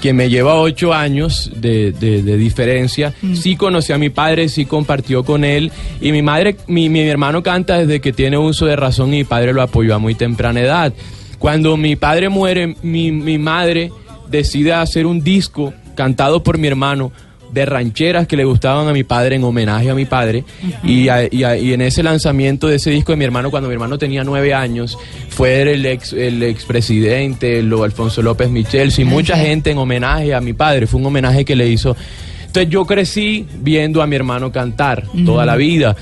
que 0.00 0.12
me 0.12 0.28
lleva 0.30 0.54
ocho 0.54 0.92
años 0.94 1.50
de, 1.56 1.92
de- 1.92 2.22
de 2.22 2.36
diferencia, 2.36 3.14
sí 3.34 3.56
conoció 3.56 3.94
a 3.94 3.98
mi 3.98 4.10
padre, 4.10 4.48
sí 4.48 4.64
compartió 4.66 5.24
con 5.24 5.44
él. 5.44 5.72
Y 6.00 6.12
mi 6.12 6.22
madre, 6.22 6.56
mi, 6.68 6.88
mi 6.88 7.00
hermano 7.00 7.42
canta 7.42 7.78
desde 7.78 8.00
que 8.00 8.12
tiene 8.12 8.38
uso 8.38 8.66
de 8.66 8.76
razón 8.76 9.08
y 9.12 9.18
mi 9.18 9.24
padre 9.24 9.52
lo 9.52 9.62
apoyó 9.62 9.94
a 9.94 9.98
muy 9.98 10.14
temprana 10.14 10.60
edad. 10.60 10.92
Cuando 11.38 11.76
mi 11.76 11.96
padre 11.96 12.28
muere, 12.28 12.74
mi, 12.82 13.12
mi 13.12 13.38
madre 13.38 13.90
decide 14.28 14.72
hacer 14.72 15.06
un 15.06 15.22
disco 15.22 15.72
cantado 15.94 16.42
por 16.42 16.58
mi 16.58 16.68
hermano 16.68 17.12
de 17.52 17.64
rancheras 17.64 18.26
que 18.26 18.36
le 18.36 18.44
gustaban 18.44 18.88
a 18.88 18.92
mi 18.92 19.04
padre 19.04 19.36
en 19.36 19.42
homenaje 19.44 19.88
a 19.88 19.94
mi 19.94 20.04
padre. 20.04 20.44
Y, 20.84 21.08
a- 21.08 21.32
y 21.32 21.44
a- 21.44 21.56
y 21.56 21.72
en 21.72 21.80
ese 21.80 22.02
lanzamiento 22.02 22.68
de 22.68 22.76
ese 22.76 22.90
disco 22.90 23.12
de 23.12 23.16
mi 23.16 23.24
hermano 23.24 23.50
cuando 23.50 23.68
mi 23.68 23.72
hermano 23.74 23.96
tenía 23.98 24.22
nueve 24.22 24.52
años 24.52 24.98
fue 25.30 25.62
el 25.62 25.86
ex 25.86 26.12
el 26.12 26.42
expresidente 26.42 27.62
lo 27.62 27.84
Alfonso 27.84 28.20
López 28.20 28.50
Michel 28.50 28.92
y 28.98 29.04
mucha 29.04 29.36
gente 29.36 29.70
en 29.70 29.78
homenaje 29.78 30.34
a 30.34 30.40
mi 30.42 30.52
padre. 30.52 30.86
Fue 30.86 31.00
un 31.00 31.06
homenaje 31.06 31.44
que 31.46 31.56
le 31.56 31.68
hizo 31.68 31.96
entonces 32.48 32.70
yo 32.70 32.84
crecí 32.84 33.46
viendo 33.60 34.02
a 34.02 34.06
mi 34.06 34.16
hermano 34.16 34.50
cantar 34.50 35.04
toda 35.24 35.46
la 35.46 35.54
vida 35.54 35.94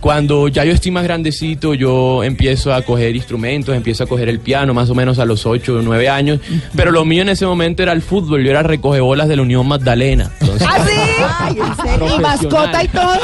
cuando 0.00 0.48
ya 0.48 0.64
yo 0.64 0.72
estoy 0.72 0.90
más 0.90 1.04
grandecito, 1.04 1.74
yo 1.74 2.22
empiezo 2.22 2.72
a 2.72 2.82
coger 2.82 3.16
instrumentos, 3.16 3.74
empiezo 3.74 4.04
a 4.04 4.06
coger 4.06 4.28
el 4.28 4.40
piano, 4.40 4.72
más 4.74 4.90
o 4.90 4.94
menos 4.94 5.18
a 5.18 5.24
los 5.24 5.44
8 5.44 5.78
o 5.78 5.82
9 5.82 6.08
años. 6.08 6.40
Pero 6.76 6.90
lo 6.90 7.04
mío 7.04 7.22
en 7.22 7.30
ese 7.30 7.46
momento 7.46 7.82
era 7.82 7.92
el 7.92 8.02
fútbol, 8.02 8.44
yo 8.44 8.50
era 8.50 8.62
recogebolas 8.62 9.28
de 9.28 9.36
la 9.36 9.42
Unión 9.42 9.66
Magdalena. 9.66 10.30
Entonces, 10.40 10.68
¿Ah, 10.70 10.86
sí? 10.86 10.92
Ay, 11.40 11.58
¿en 11.58 11.76
serio? 11.76 12.16
¿Y 12.16 12.20
mascota 12.20 12.84
y 12.84 12.88
todo? 12.88 13.18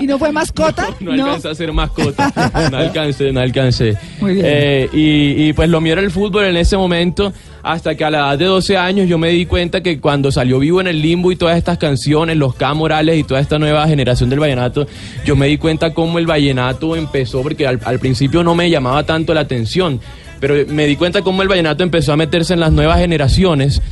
¿Y 0.00 0.06
no 0.06 0.18
fue 0.18 0.32
mascota? 0.32 0.88
no 1.00 1.12
alcancé 1.12 1.48
a 1.48 1.54
ser 1.54 1.72
mascota. 1.72 2.32
No 2.70 2.76
alcancé, 2.78 3.32
no 3.32 3.40
alcancé. 3.40 3.96
Muy 4.20 4.34
bien. 4.34 4.46
Eh, 4.48 4.88
y, 4.92 5.48
y, 5.48 5.52
pues 5.52 5.68
lo 5.68 5.80
mío 5.80 5.92
era 5.94 6.02
el 6.02 6.10
fútbol 6.10 6.44
en 6.44 6.56
ese 6.56 6.76
momento, 6.76 7.32
hasta 7.62 7.94
que 7.94 8.04
a 8.04 8.10
la 8.10 8.18
edad 8.18 8.38
de 8.38 8.44
12 8.44 8.76
años 8.76 9.08
yo 9.08 9.18
me 9.18 9.28
di 9.30 9.46
cuenta 9.46 9.82
que 9.82 10.00
cuando 10.00 10.30
salió 10.30 10.58
Vivo 10.58 10.80
en 10.80 10.86
el 10.86 11.02
Limbo 11.02 11.32
y 11.32 11.36
todas 11.36 11.56
estas 11.56 11.78
canciones, 11.78 12.36
los 12.36 12.54
K 12.54 12.72
Morales 12.74 13.18
y 13.18 13.24
toda 13.24 13.40
esta 13.40 13.58
nueva 13.58 13.86
generación 13.88 14.30
del 14.30 14.40
vallenato, 14.40 14.86
yo 15.24 15.36
me 15.36 15.46
di 15.46 15.58
cuenta 15.58 15.92
cómo 15.92 16.18
el 16.18 16.26
vallenato 16.26 16.96
empezó, 16.96 17.42
porque 17.42 17.66
al, 17.66 17.98
principio 17.98 18.42
no 18.42 18.54
me 18.54 18.70
llamaba 18.70 19.04
tanto 19.04 19.34
la 19.34 19.40
atención, 19.40 20.00
pero 20.40 20.54
me 20.68 20.86
di 20.86 20.96
cuenta 20.96 21.22
cómo 21.22 21.42
el 21.42 21.48
vallenato 21.48 21.82
empezó 21.82 22.12
a 22.12 22.16
meterse 22.16 22.54
en 22.54 22.60
las 22.60 22.72
nuevas 22.72 22.98
generaciones. 22.98 23.82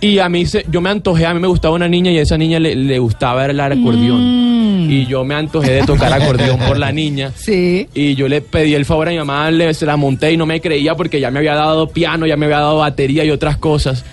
Y 0.00 0.18
a 0.18 0.30
mí, 0.30 0.46
se, 0.46 0.64
yo 0.70 0.80
me 0.80 0.88
antojé, 0.88 1.26
a 1.26 1.34
mí 1.34 1.40
me 1.40 1.48
gustaba 1.48 1.74
una 1.74 1.88
niña 1.88 2.10
y 2.10 2.18
a 2.18 2.22
esa 2.22 2.38
niña 2.38 2.58
le, 2.58 2.74
le 2.74 2.98
gustaba 2.98 3.44
el 3.44 3.60
acordeón. 3.60 4.49
Y 4.88 5.06
yo 5.06 5.24
me 5.24 5.34
antojé 5.34 5.72
de 5.72 5.82
tocar 5.82 6.12
acordeón 6.12 6.58
por 6.60 6.78
la 6.78 6.92
niña. 6.92 7.32
Sí. 7.40 7.88
Y 7.94 8.14
yo 8.14 8.28
le 8.28 8.40
pedí 8.42 8.74
el 8.74 8.84
favor 8.84 9.08
a 9.08 9.10
mi 9.10 9.18
mamá, 9.18 9.50
le, 9.50 9.72
se 9.74 9.86
la 9.86 9.96
monté 9.96 10.32
y 10.32 10.36
no 10.36 10.46
me 10.46 10.60
creía 10.60 10.94
porque 10.94 11.18
ya 11.20 11.30
me 11.30 11.38
había 11.38 11.54
dado 11.54 11.88
piano, 11.88 12.26
ya 12.26 12.36
me 12.36 12.46
había 12.46 12.58
dado 12.58 12.78
batería 12.78 13.24
y 13.24 13.30
otras 13.30 13.56
cosas. 13.56 14.04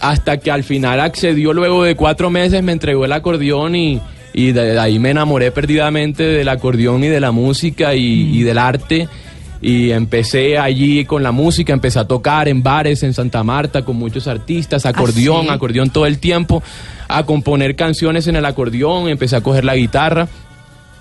Hasta 0.00 0.38
que 0.38 0.50
al 0.50 0.64
final 0.64 1.00
accedió 1.00 1.52
luego 1.52 1.84
de 1.84 1.94
cuatro 1.94 2.30
meses, 2.30 2.62
me 2.62 2.72
entregó 2.72 3.04
el 3.04 3.12
acordeón 3.12 3.76
y, 3.76 4.00
y 4.32 4.52
de, 4.52 4.78
ahí 4.78 4.98
me 4.98 5.10
enamoré 5.10 5.50
perdidamente 5.50 6.22
del 6.22 6.48
acordeón 6.48 7.04
y 7.04 7.08
de 7.08 7.20
la 7.20 7.32
música 7.32 7.94
y, 7.94 8.38
y 8.38 8.42
del 8.42 8.58
arte. 8.58 9.08
Y 9.62 9.92
empecé 9.92 10.58
allí 10.58 11.04
con 11.04 11.22
la 11.22 11.30
música, 11.30 11.72
empecé 11.72 12.00
a 12.00 12.04
tocar 12.04 12.48
en 12.48 12.64
bares 12.64 13.04
en 13.04 13.14
Santa 13.14 13.44
Marta 13.44 13.84
con 13.84 13.96
muchos 13.96 14.26
artistas, 14.26 14.84
acordeón, 14.84 15.46
sí? 15.46 15.48
acordeón 15.50 15.90
todo 15.90 16.04
el 16.06 16.18
tiempo, 16.18 16.62
a 17.06 17.24
componer 17.24 17.76
canciones 17.76 18.26
en 18.26 18.34
el 18.34 18.44
acordeón, 18.44 19.08
empecé 19.08 19.36
a 19.36 19.40
coger 19.40 19.64
la 19.64 19.76
guitarra. 19.76 20.28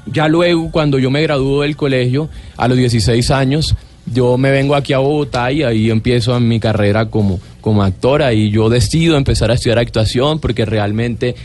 Ya 0.05 0.27
luego, 0.27 0.69
cuando 0.71 0.99
yo 0.99 1.09
me 1.09 1.23
graduó 1.23 1.63
del 1.63 1.75
colegio, 1.75 2.29
a 2.55 2.67
los 2.67 2.77
16 2.77 3.31
años, 3.31 3.75
yo 4.13 4.37
me 4.37 4.51
vengo 4.51 4.75
aquí 4.75 4.93
a 4.93 4.99
Bogotá 4.99 5.51
y 5.51 5.63
ahí 5.63 5.89
empiezo 5.89 6.39
mi 6.39 6.59
carrera 6.59 7.07
como, 7.07 7.39
como 7.61 7.83
actora 7.83 8.33
y 8.33 8.49
yo 8.49 8.69
decido 8.69 9.17
empezar 9.17 9.51
a 9.51 9.55
estudiar 9.55 9.79
actuación 9.79 10.39
porque 10.39 10.65
realmente 10.65 11.29
eh, 11.29 11.35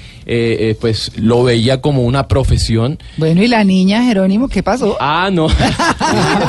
eh, 0.61 0.77
pues 0.81 1.13
lo 1.17 1.45
veía 1.45 1.81
como 1.81 2.03
una 2.03 2.27
profesión. 2.29 2.99
Bueno, 3.17 3.43
¿y 3.43 3.49
la 3.49 3.63
niña, 3.65 4.03
Jerónimo, 4.03 4.49
qué 4.49 4.63
pasó? 4.63 4.97
Ah, 5.01 5.31
no. 5.33 5.47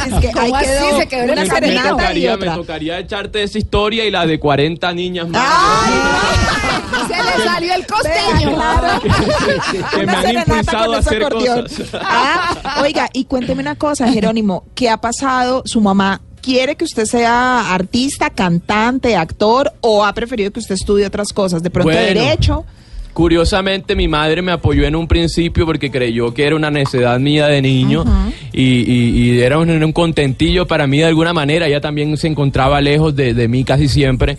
Es 0.08 0.14
que 0.22 0.28
ahí 0.28 0.34
¿Cómo 0.52 0.56
así? 0.56 0.98
Se 1.00 1.08
quedó 1.08 1.24
en 1.24 1.30
una 1.32 1.42
me, 1.42 1.50
serenata 1.50 1.88
y 1.88 1.92
tocaría, 1.92 2.30
me 2.38 2.44
otra. 2.44 2.56
tocaría 2.56 3.00
echarte 3.00 3.44
esa 3.44 3.58
historia 3.58 4.06
y 4.06 4.12
la 4.12 4.26
de 4.26 4.40
40 4.40 4.94
niñas 4.94 5.30
más. 5.30 5.44
Se 7.08 7.16
le 7.40 7.44
salió 7.46 7.74
el 7.74 7.86
costeño. 7.86 8.56
Claro. 8.56 9.02
que 9.92 10.06
me 10.06 10.12
han 10.12 10.36
impulsado 10.36 10.86
con 10.86 10.96
a 10.96 11.00
ese 11.00 11.10
hacer 11.10 11.30
cosas. 11.30 11.82
Ah, 12.02 12.82
oiga, 12.84 13.10
y 13.14 13.26
cuénteme 13.26 13.62
una 13.62 13.76
cosa, 13.76 14.08
Jerónimo, 14.12 14.66
¿qué 14.76 14.90
ha 14.90 14.98
pasado? 14.98 15.64
¿Su 15.66 15.82
mamá 15.82 16.22
quiere 16.42 16.76
que 16.76 16.86
usted 16.86 17.06
sea 17.06 17.74
artista, 17.74 18.30
cantante, 18.30 19.16
actor 19.16 19.74
o 19.82 20.06
ha 20.06 20.14
preferido 20.14 20.52
que 20.52 20.60
usted 20.60 20.76
estudie 20.76 21.06
otras 21.06 21.34
cosas? 21.34 21.62
De 21.64 21.70
pronto 21.70 21.92
Bueno. 21.92 22.22
derecho. 22.22 22.66
Curiosamente, 23.14 23.96
mi 23.96 24.08
madre 24.08 24.44
me 24.44 24.52
apoyó 24.52 24.86
en 24.86 24.96
un 24.96 25.08
principio 25.08 25.66
porque 25.66 25.90
creyó 25.90 26.36
que 26.36 26.46
era 26.46 26.56
una 26.56 26.70
necedad 26.70 27.20
mía 27.20 27.48
de 27.48 27.64
niño 27.64 28.06
y, 28.54 28.62
y- 28.64 29.10
y 29.34 29.40
era 29.42 29.58
un, 29.58 29.72
un 29.84 29.92
contentillo 29.92 30.68
para 30.68 30.86
mí 30.86 31.00
de 31.00 31.06
alguna 31.06 31.34
manera. 31.34 31.66
Ella 31.68 31.82
también 31.82 32.16
se 32.18 32.28
encontraba 32.28 32.80
lejos 32.80 33.16
de, 33.16 33.34
de 33.34 33.48
mí 33.48 33.64
casi 33.64 33.88
siempre. 33.88 34.38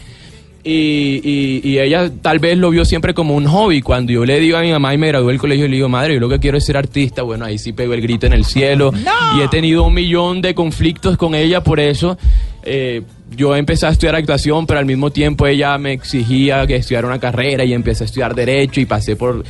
Y, 0.65 1.21
y- 1.25 1.61
y 1.65 1.79
ella 1.79 2.11
tal 2.21 2.41
vez 2.41 2.59
lo 2.59 2.71
vio 2.71 2.85
siempre 2.85 3.15
como 3.15 3.35
un 3.35 3.47
hobby. 3.47 3.81
Cuando 3.81 4.13
yo 4.13 4.25
le 4.25 4.39
digo 4.41 4.57
a 4.59 4.61
mi 4.63 4.71
mamá 4.73 4.93
y 4.93 4.99
me 4.99 5.09
gradué 5.09 5.33
del 5.33 5.41
colegio, 5.41 5.67
le 5.69 5.77
digo, 5.77 5.89
madre, 5.89 6.15
yo 6.15 6.21
lo 6.21 6.29
que 6.29 6.39
quiero 6.41 6.59
es 6.59 6.65
ser 6.67 6.77
artista. 6.77 7.23
Bueno, 7.23 7.45
ahí 7.45 7.59
sí 7.59 7.73
pegó 7.73 7.95
el 7.95 8.01
grito 8.03 8.27
en 8.27 8.33
el 8.33 8.45
cielo. 8.45 8.93
Y 9.39 9.41
he 9.43 9.49
tenido 9.49 9.85
un 9.85 9.95
millón 9.95 10.43
de 10.43 10.55
conflictos 10.55 11.17
con 11.17 11.35
ella 11.35 11.63
por 11.63 11.81
eso. 11.81 12.19
Eh, 12.63 13.03
yo 13.37 13.55
empecé 13.57 13.87
a 13.87 13.91
estudiar 13.91 14.15
actuación, 14.17 14.67
pero 14.67 14.81
al 14.81 14.87
mismo 14.87 15.11
tiempo 15.11 15.47
ella 15.47 15.77
me 15.79 15.93
exigía 15.93 16.67
que 16.67 16.77
estudiara 16.77 17.07
una 17.07 17.19
carrera 17.21 17.63
y 17.65 17.73
empecé 17.75 18.05
a 18.05 18.07
estudiar 18.07 18.35
derecho 18.35 18.81
y 18.81 18.87
pasé 18.87 19.17
por, 19.17 19.45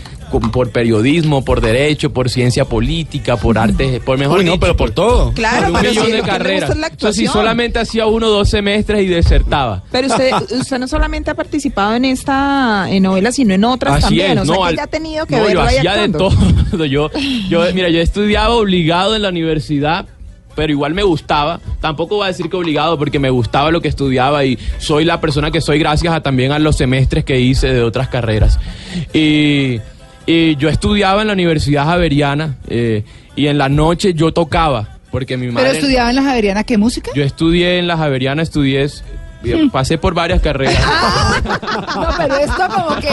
por 0.53 0.71
periodismo, 0.73 1.45
por 1.45 1.61
derecho, 1.61 2.13
por 2.13 2.29
ciencia 2.29 2.65
política, 2.65 3.37
por 3.37 3.57
arte, 3.57 4.01
por 4.05 4.19
mejor 4.19 4.39
Uy, 4.41 4.45
no, 4.45 4.53
dicho, 4.53 4.61
pero 4.61 4.77
por 4.77 4.91
todo. 4.91 5.33
Claro, 5.33 5.67
por 5.67 5.77
un 5.77 5.81
pero 5.81 5.91
millón 5.91 6.07
si 6.07 6.13
de 6.13 6.23
carreras. 6.23 6.71
Entonces, 6.71 7.17
si 7.17 7.27
solamente 7.29 7.79
hacía 7.79 8.07
uno 8.07 8.27
o 8.27 8.31
dos 8.31 8.51
semestres 8.51 9.03
y 9.03 9.07
desertaba. 9.07 9.85
Pero 9.93 10.09
usted, 10.09 10.33
usted 10.61 10.79
no 10.79 10.89
solamente 10.89 11.31
ha 11.31 11.35
participado 11.35 11.95
en 11.95 12.05
esta 12.05 12.87
en 12.91 13.05
novela, 13.05 13.31
sino 13.33 13.55
en 13.55 13.65
otras 13.65 13.95
Así 14.05 14.19
también. 14.19 14.39
es, 14.39 14.43
o 14.43 14.45
sea 14.45 14.55
no, 14.57 14.63
que 14.63 14.69
al- 14.69 14.77
ya 14.77 14.83
ha 14.83 14.87
tenido 14.89 15.27
que 15.27 15.37
no, 15.37 15.43
verlo 15.45 15.61
yo 15.63 15.67
hacía 15.67 15.95
de 15.95 16.09
todo. 16.09 16.37
Yo, 16.89 17.11
yo, 17.49 17.63
mira, 17.75 17.89
yo 17.91 18.01
estudiaba 18.01 18.55
obligado 18.55 19.15
en 19.17 19.23
la 19.23 19.29
universidad, 19.31 20.07
pero 20.59 20.73
igual 20.73 20.93
me 20.93 21.05
gustaba. 21.05 21.61
Tampoco 21.81 22.17
voy 22.17 22.25
a 22.25 22.27
decir 22.27 22.51
que 22.51 22.57
obligado, 22.57 22.99
porque 22.99 23.21
me 23.21 23.31
gustaba 23.31 23.71
lo 23.71 23.81
que 23.81 23.87
estudiaba 23.87 24.45
y 24.45 24.59
soy 24.79 25.05
la 25.05 25.21
persona 25.21 25.53
que 25.53 25.61
soy 25.61 25.79
gracias 25.79 26.13
a, 26.13 26.21
también 26.21 26.51
a 26.51 26.59
los 26.59 26.77
semestres 26.77 27.25
que 27.25 27.39
hice 27.39 27.73
de 27.73 27.85
otras 27.85 28.09
carreras. 28.09 28.59
Y, 29.15 29.79
y 30.27 30.57
yo 30.57 30.69
estudiaba 30.69 31.21
en 31.21 31.29
la 31.29 31.35
Universidad 31.35 31.85
Javeriana 31.85 32.57
eh, 32.69 33.05
y 33.37 33.47
en 33.47 33.57
la 33.57 33.69
noche 33.69 34.15
yo 34.15 34.33
tocaba, 34.33 34.99
porque 35.13 35.37
mi 35.37 35.47
madre... 35.47 35.69
¿Pero 35.69 35.79
estudiaba 35.79 36.11
en 36.11 36.17
la 36.17 36.23
Javeriana 36.25 36.65
qué 36.65 36.77
música? 36.77 37.13
Yo 37.15 37.23
estudié 37.23 37.79
en 37.79 37.87
la 37.87 37.97
Javeriana, 37.97 38.43
estudié 38.43 38.83
eh, 39.45 39.69
pasé 39.71 39.97
por 39.97 40.13
varias 40.15 40.41
carreras. 40.43 40.75
No, 41.95 42.09
pero 42.17 42.37
esto 42.37 42.63
como 42.75 42.97
que 43.01 43.09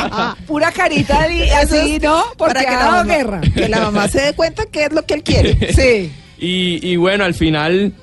pura 0.47 0.71
carita 0.71 1.31
y 1.31 1.47
así, 1.49 1.99
¿no? 2.01 2.23
Porque 2.37 2.55
Para 2.55 2.61
que 2.61 2.67
ha 2.67 2.79
la 2.79 2.85
dado 2.85 2.91
mamá- 3.03 3.13
guerra. 3.15 3.41
Que 3.41 3.69
la 3.69 3.79
mamá 3.81 4.07
se 4.07 4.21
dé 4.21 4.33
cuenta 4.33 4.65
que 4.65 4.85
es 4.85 4.93
lo 4.93 5.03
que 5.05 5.13
él 5.13 5.23
quiere. 5.23 5.73
Sí. 5.73 6.11
Y, 6.37 6.95
bueno, 6.97 7.23
al 7.23 7.33
final 7.33 7.93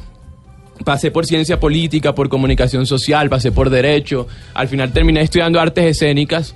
pasé 0.84 1.10
por 1.10 1.26
ciencia 1.26 1.60
política, 1.60 2.14
por 2.14 2.28
comunicación 2.28 2.86
social, 2.86 3.28
pasé 3.28 3.52
por 3.52 3.70
derecho. 3.70 4.26
Al 4.54 4.68
final 4.68 4.92
terminé 4.92 5.22
estudiando 5.22 5.60
artes 5.60 5.84
escénicas. 5.84 6.54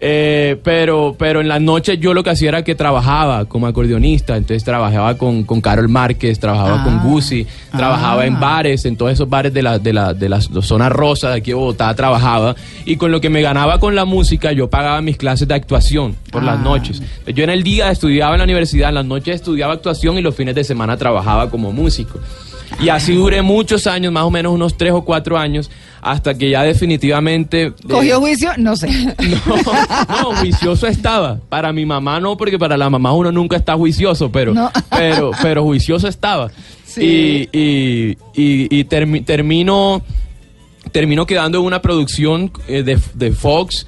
Eh, 0.00 0.56
pero, 0.62 1.16
pero 1.18 1.40
en 1.40 1.48
las 1.48 1.60
noches 1.60 1.98
yo 1.98 2.14
lo 2.14 2.22
que 2.22 2.30
hacía 2.30 2.50
era 2.50 2.62
que 2.62 2.74
trabajaba 2.74 3.44
como 3.46 3.66
acordeonista. 3.66 4.36
Entonces 4.36 4.62
trabajaba 4.64 5.16
con, 5.18 5.42
con 5.44 5.60
Carol 5.60 5.88
Márquez, 5.88 6.38
trabajaba 6.38 6.82
Ah. 6.82 6.84
con 6.84 7.00
Guzzi, 7.10 7.46
trabajaba 7.76 8.22
Ah. 8.22 8.26
en 8.26 8.38
bares, 8.38 8.84
en 8.84 8.96
todos 8.96 9.12
esos 9.12 9.28
bares 9.28 9.52
de 9.52 9.62
la, 9.62 9.78
de, 9.78 9.92
la, 9.92 10.14
de 10.14 10.28
la 10.28 10.40
zona 10.40 10.88
rosa 10.88 11.30
de 11.30 11.36
aquí 11.38 11.50
de 11.50 11.54
Bogotá 11.54 11.94
trabajaba. 11.94 12.54
Y 12.84 12.96
con 12.96 13.10
lo 13.10 13.20
que 13.20 13.28
me 13.30 13.42
ganaba 13.42 13.80
con 13.80 13.94
la 13.94 14.04
música, 14.04 14.52
yo 14.52 14.70
pagaba 14.70 15.00
mis 15.00 15.16
clases 15.16 15.48
de 15.48 15.54
actuación 15.54 16.14
por 16.30 16.42
las 16.42 16.58
Ah. 16.58 16.62
noches. 16.62 17.02
Yo 17.26 17.44
en 17.44 17.50
el 17.50 17.62
día 17.62 17.90
estudiaba 17.90 18.34
en 18.34 18.38
la 18.38 18.44
universidad, 18.44 18.90
en 18.90 18.94
las 18.96 19.04
noches 19.04 19.34
estudiaba 19.36 19.72
actuación 19.74 20.16
y 20.18 20.22
los 20.22 20.34
fines 20.34 20.54
de 20.54 20.64
semana 20.64 20.96
trabajaba 20.96 21.50
como 21.50 21.72
músico. 21.72 22.18
Y 22.80 22.90
así 22.90 23.14
duré 23.14 23.40
muchos 23.40 23.86
años, 23.86 24.12
más 24.12 24.24
o 24.24 24.30
menos 24.30 24.52
unos 24.52 24.76
tres 24.76 24.92
o 24.92 25.02
cuatro 25.02 25.38
años, 25.38 25.70
hasta 26.00 26.36
que 26.36 26.50
ya 26.50 26.62
definitivamente... 26.62 27.62
eh, 27.66 27.72
¿Cogió 27.88 28.20
juicio? 28.20 28.50
No 28.56 28.76
sé. 28.76 28.88
no, 29.46 29.56
no, 30.22 30.36
juicioso 30.36 30.86
estaba. 30.86 31.38
Para 31.48 31.72
mi 31.72 31.84
mamá 31.86 32.20
no, 32.20 32.36
porque 32.36 32.58
para 32.58 32.76
la 32.76 32.88
mamá 32.90 33.12
uno 33.12 33.32
nunca 33.32 33.56
está 33.56 33.74
juicioso, 33.74 34.30
pero, 34.30 34.54
No. 34.54 34.70
pero, 34.90 35.30
pero 35.42 35.62
juicioso 35.64 36.08
estaba. 36.08 36.50
Sí. 36.84 37.48
Y, 37.52 37.58
y, 37.58 38.10
y, 38.34 38.80
y 38.80 38.84
termi- 38.84 39.24
termino, 39.24 40.02
termino 40.92 41.26
quedando 41.26 41.58
en 41.58 41.64
una 41.64 41.82
producción 41.82 42.50
eh, 42.68 42.82
de, 42.82 42.98
de 43.14 43.32
Fox 43.32 43.86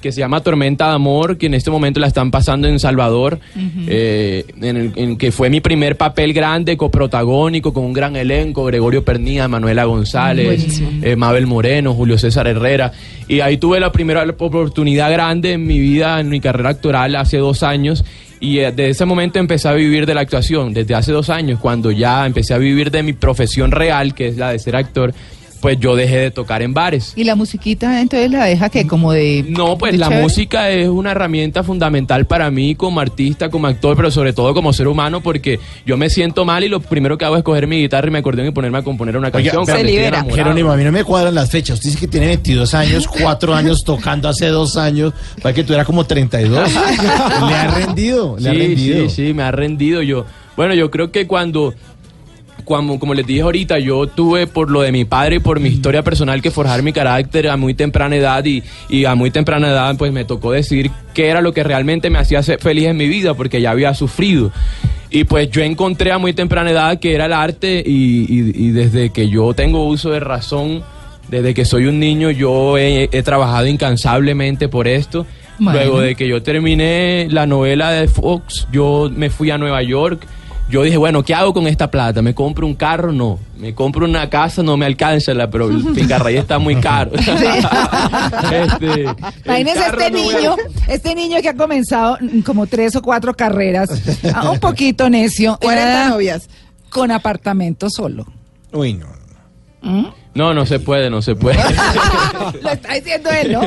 que 0.00 0.12
se 0.12 0.20
llama 0.20 0.40
Tormenta 0.42 0.88
de 0.88 0.94
Amor, 0.94 1.36
que 1.38 1.46
en 1.46 1.54
este 1.54 1.70
momento 1.70 2.00
la 2.00 2.06
están 2.06 2.30
pasando 2.30 2.68
en 2.68 2.78
Salvador, 2.78 3.38
eh, 3.86 4.44
en, 4.60 4.76
el, 4.76 4.92
en 4.96 5.16
que 5.16 5.32
fue 5.32 5.50
mi 5.50 5.60
primer 5.60 5.96
papel 5.96 6.32
grande, 6.32 6.76
coprotagónico, 6.76 7.72
con 7.72 7.84
un 7.84 7.92
gran 7.92 8.16
elenco, 8.16 8.64
Gregorio 8.64 9.04
Pernía, 9.04 9.48
Manuela 9.48 9.84
González, 9.84 10.82
eh, 11.02 11.16
Mabel 11.16 11.46
Moreno, 11.46 11.94
Julio 11.94 12.18
César 12.18 12.46
Herrera. 12.48 12.92
Y 13.28 13.40
ahí 13.40 13.58
tuve 13.58 13.78
la 13.78 13.92
primera 13.92 14.24
oportunidad 14.24 15.12
grande 15.12 15.52
en 15.52 15.66
mi 15.66 15.78
vida, 15.78 16.20
en 16.20 16.28
mi 16.28 16.40
carrera 16.40 16.70
actoral, 16.70 17.14
hace 17.16 17.36
dos 17.38 17.62
años. 17.62 18.04
Y 18.40 18.58
eh, 18.58 18.72
desde 18.72 18.88
ese 18.88 19.04
momento 19.04 19.38
empecé 19.38 19.68
a 19.68 19.72
vivir 19.74 20.06
de 20.06 20.14
la 20.14 20.22
actuación, 20.22 20.72
desde 20.72 20.94
hace 20.94 21.12
dos 21.12 21.28
años, 21.28 21.60
cuando 21.60 21.90
ya 21.90 22.24
empecé 22.26 22.54
a 22.54 22.58
vivir 22.58 22.90
de 22.90 23.02
mi 23.02 23.12
profesión 23.12 23.70
real, 23.70 24.14
que 24.14 24.28
es 24.28 24.38
la 24.38 24.52
de 24.52 24.58
ser 24.58 24.76
actor, 24.76 25.12
pues 25.60 25.78
yo 25.78 25.94
dejé 25.96 26.16
de 26.16 26.30
tocar 26.30 26.62
en 26.62 26.74
bares. 26.74 27.12
¿Y 27.16 27.24
la 27.24 27.34
musiquita 27.34 28.00
entonces 28.00 28.30
la 28.30 28.44
deja 28.44 28.68
que 28.70 28.86
como 28.86 29.12
de... 29.12 29.44
No, 29.48 29.76
pues 29.76 29.92
de 29.92 29.98
la 29.98 30.06
chévere? 30.06 30.22
música 30.22 30.70
es 30.70 30.88
una 30.88 31.12
herramienta 31.12 31.62
fundamental 31.62 32.26
para 32.26 32.50
mí 32.50 32.74
como 32.74 33.00
artista, 33.00 33.50
como 33.50 33.66
actor, 33.66 33.96
pero 33.96 34.10
sobre 34.10 34.32
todo 34.32 34.54
como 34.54 34.72
ser 34.72 34.88
humano, 34.88 35.20
porque 35.20 35.60
yo 35.84 35.96
me 35.96 36.08
siento 36.10 36.44
mal 36.44 36.64
y 36.64 36.68
lo 36.68 36.80
primero 36.80 37.18
que 37.18 37.24
hago 37.24 37.36
es 37.36 37.42
coger 37.42 37.66
mi 37.66 37.80
guitarra 37.80 38.08
y 38.08 38.10
mi 38.10 38.18
acordeón 38.18 38.48
y 38.48 38.50
ponerme 38.52 38.78
a 38.78 38.82
componer 38.82 39.16
una 39.16 39.28
Oiga, 39.32 39.52
canción. 39.52 39.76
se 39.76 39.84
libera. 39.84 40.24
Jerónimo, 40.24 40.72
a 40.72 40.76
mí 40.76 40.84
no 40.84 40.92
me 40.92 41.04
cuadran 41.04 41.34
las 41.34 41.50
fechas. 41.50 41.74
Usted 41.74 41.90
dice 41.90 42.00
que 42.00 42.08
tiene 42.08 42.26
22 42.28 42.74
años, 42.74 43.06
4 43.20 43.54
años 43.54 43.84
tocando 43.84 44.28
hace 44.28 44.46
2 44.46 44.76
años. 44.76 45.12
Para 45.42 45.54
que 45.54 45.62
tuviera 45.64 45.84
como 45.84 46.04
32. 46.04 46.70
le 47.48 47.54
ha 47.54 47.66
rendido, 47.68 48.36
le 48.38 48.48
ha 48.48 48.52
sí, 48.52 48.58
rendido. 48.58 49.08
Sí, 49.08 49.26
sí, 49.28 49.34
me 49.34 49.42
ha 49.42 49.50
rendido 49.50 50.02
yo. 50.02 50.24
Bueno, 50.56 50.74
yo 50.74 50.90
creo 50.90 51.10
que 51.10 51.26
cuando, 51.26 51.74
cuando, 52.70 53.00
como 53.00 53.14
les 53.14 53.26
dije 53.26 53.40
ahorita, 53.40 53.80
yo 53.80 54.06
tuve 54.06 54.46
por 54.46 54.70
lo 54.70 54.80
de 54.82 54.92
mi 54.92 55.04
padre 55.04 55.36
y 55.36 55.38
por 55.40 55.58
mi 55.58 55.70
historia 55.70 56.02
personal 56.04 56.40
que 56.40 56.52
forjar 56.52 56.84
mi 56.84 56.92
carácter 56.92 57.48
a 57.48 57.56
muy 57.56 57.74
temprana 57.74 58.14
edad 58.14 58.44
y, 58.44 58.62
y 58.88 59.06
a 59.06 59.16
muy 59.16 59.32
temprana 59.32 59.68
edad 59.70 59.96
pues 59.98 60.12
me 60.12 60.24
tocó 60.24 60.52
decidir 60.52 60.92
qué 61.12 61.26
era 61.26 61.40
lo 61.40 61.52
que 61.52 61.64
realmente 61.64 62.10
me 62.10 62.20
hacía 62.20 62.40
ser 62.44 62.60
feliz 62.60 62.84
en 62.86 62.96
mi 62.96 63.08
vida 63.08 63.34
porque 63.34 63.60
ya 63.60 63.72
había 63.72 63.92
sufrido. 63.94 64.52
Y 65.10 65.24
pues 65.24 65.50
yo 65.50 65.62
encontré 65.62 66.12
a 66.12 66.18
muy 66.18 66.32
temprana 66.32 66.70
edad 66.70 67.00
que 67.00 67.12
era 67.12 67.26
el 67.26 67.32
arte 67.32 67.82
y, 67.84 68.26
y- 68.32 68.52
y 68.54 68.70
desde 68.70 69.10
que 69.10 69.28
yo 69.28 69.52
tengo 69.52 69.84
uso 69.86 70.10
de 70.10 70.20
razón, 70.20 70.84
desde 71.28 71.54
que 71.54 71.64
soy 71.64 71.86
un 71.86 71.98
niño, 71.98 72.30
yo 72.30 72.78
he, 72.78 73.08
he 73.10 73.22
trabajado 73.24 73.66
incansablemente 73.66 74.68
por 74.68 74.86
esto. 74.86 75.26
Bueno. 75.58 75.78
Luego 75.80 76.00
de 76.00 76.14
que 76.14 76.28
yo 76.28 76.40
terminé 76.42 77.26
la 77.30 77.46
novela 77.46 77.90
de 77.90 78.06
Fox, 78.06 78.68
yo 78.72 79.10
me 79.14 79.28
fui 79.28 79.50
a 79.50 79.58
Nueva 79.58 79.82
York. 79.82 80.24
Yo 80.70 80.82
dije, 80.84 80.96
bueno, 80.96 81.22
¿qué 81.24 81.34
hago 81.34 81.52
con 81.52 81.66
esta 81.66 81.90
plata? 81.90 82.22
¿Me 82.22 82.34
compro 82.34 82.66
un 82.66 82.74
carro? 82.74 83.12
No. 83.12 83.38
¿Me 83.58 83.74
compro 83.74 84.04
una 84.06 84.30
casa? 84.30 84.62
No 84.62 84.76
me 84.76 84.86
alcanza, 84.86 85.34
la, 85.34 85.50
pero 85.50 85.68
el 85.68 85.82
Fincarrey 85.94 86.36
está 86.36 86.58
muy 86.58 86.76
caro. 86.76 87.12
Este, 88.52 89.04
carro 89.04 90.00
este 90.00 90.10
no 90.10 90.22
voy 90.22 90.34
a- 90.34 90.38
niño, 90.38 90.56
este 90.88 91.14
niño 91.14 91.40
que 91.42 91.48
ha 91.48 91.54
comenzado 91.54 92.18
mm, 92.20 92.40
como 92.40 92.66
tres 92.66 92.96
o 92.96 93.02
cuatro 93.02 93.34
carreras, 93.34 93.90
ah, 94.34 94.50
un 94.50 94.58
poquito 94.58 95.08
necio, 95.10 95.58
40 95.60 96.06
eh, 96.06 96.08
novias. 96.08 96.48
con 96.88 97.10
apartamento 97.10 97.88
solo. 97.90 98.26
Uy, 98.72 98.94
no. 98.94 99.06
No, 100.34 100.54
no 100.54 100.66
se 100.66 100.78
puede, 100.78 101.10
no 101.10 101.22
se 101.22 101.34
puede. 101.34 101.58
Lo 102.62 102.70
está 102.70 102.94
diciendo 102.94 103.30
él, 103.30 103.52
¿no? 103.52 103.62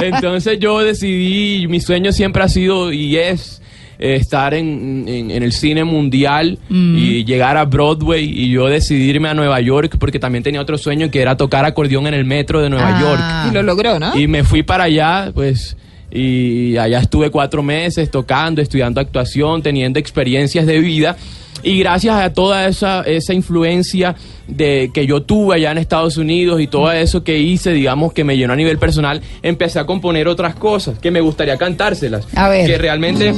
Entonces 0.00 0.58
yo 0.58 0.78
decidí, 0.80 1.66
mi 1.68 1.80
sueño 1.80 2.12
siempre 2.12 2.42
ha 2.42 2.48
sido 2.48 2.92
y 2.92 3.16
es 3.16 3.60
estar 3.98 4.54
en, 4.54 5.04
en- 5.08 5.30
en 5.30 5.42
el 5.42 5.52
cine 5.52 5.84
mundial 5.84 6.58
y 6.70 7.24
llegar 7.24 7.56
a 7.56 7.64
Broadway 7.64 8.24
y 8.24 8.50
yo 8.50 8.66
decidirme 8.66 9.28
a 9.28 9.34
Nueva 9.34 9.60
York 9.60 9.96
porque 9.98 10.18
también 10.18 10.42
tenía 10.44 10.60
otro 10.60 10.76
sueño 10.78 11.10
que 11.10 11.20
era 11.22 11.36
tocar 11.36 11.64
acordeón 11.64 12.06
en 12.06 12.14
el 12.14 12.24
metro 12.24 12.60
de 12.60 12.68
Nueva 12.70 12.96
Ah. 12.96 13.00
York. 13.00 13.50
Y 13.50 13.54
lo 13.54 13.62
logró, 13.62 13.98
¿no? 13.98 14.16
Y 14.18 14.26
me 14.28 14.44
fui 14.44 14.62
para 14.62 14.84
allá, 14.84 15.30
pues, 15.34 15.76
y 16.10 16.76
allá 16.76 17.00
estuve 17.00 17.30
cuatro 17.30 17.62
meses 17.62 18.10
tocando, 18.10 18.60
estudiando 18.62 19.00
actuación, 19.00 19.62
teniendo 19.62 19.98
experiencias 19.98 20.66
de 20.66 20.78
vida. 20.80 21.16
Y 21.62 21.78
gracias 21.80 22.14
a 22.16 22.32
toda 22.32 22.68
esa, 22.68 23.00
esa 23.02 23.32
influencia 23.34 24.14
de, 24.46 24.90
que 24.92 25.06
yo 25.06 25.22
tuve 25.22 25.56
allá 25.56 25.72
en 25.72 25.78
Estados 25.78 26.16
Unidos 26.18 26.60
y 26.60 26.66
todo 26.68 26.92
eso 26.92 27.24
que 27.24 27.38
hice, 27.38 27.72
digamos, 27.72 28.12
que 28.12 28.22
me 28.24 28.36
llenó 28.36 28.52
a 28.52 28.56
nivel 28.56 28.78
personal, 28.78 29.20
empecé 29.42 29.78
a 29.80 29.86
componer 29.86 30.28
otras 30.28 30.54
cosas 30.54 30.98
que 30.98 31.10
me 31.10 31.20
gustaría 31.20 31.56
cantárselas. 31.56 32.28
A 32.36 32.48
ver. 32.50 32.66
Que 32.66 32.78
realmente, 32.78 33.32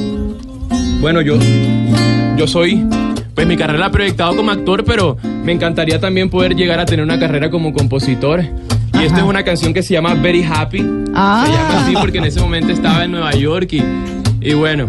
bueno, 1.01 1.21
yo, 1.21 1.37
yo 2.37 2.47
soy, 2.47 2.85
pues 3.35 3.47
mi 3.47 3.57
carrera 3.57 3.79
la 3.79 3.87
he 3.87 3.91
proyectado 3.91 4.37
como 4.37 4.51
actor, 4.51 4.85
pero 4.85 5.17
me 5.45 5.53
encantaría 5.53 6.01
también 6.01 6.29
poder 6.31 6.55
llegar 6.57 6.81
a 6.81 6.85
tener 6.87 7.05
una 7.05 7.19
carrera 7.19 7.51
como 7.51 7.73
compositor. 7.73 8.45
Y 9.01 9.05
esta 9.05 9.19
es 9.19 9.25
una 9.25 9.45
canción 9.45 9.73
que 9.73 9.83
se 9.83 9.95
llama 9.95 10.15
Very 10.15 10.43
Happy. 10.43 10.85
Ah. 11.15 11.45
Se 11.47 11.53
llama 11.53 11.85
así 11.85 11.95
porque 12.01 12.19
en 12.19 12.25
ese 12.25 12.41
momento 12.41 12.73
estaba 12.73 13.05
en 13.05 13.13
Nueva 13.13 13.33
York 13.33 13.69
y, 13.73 13.83
y 14.41 14.55
bueno. 14.55 14.89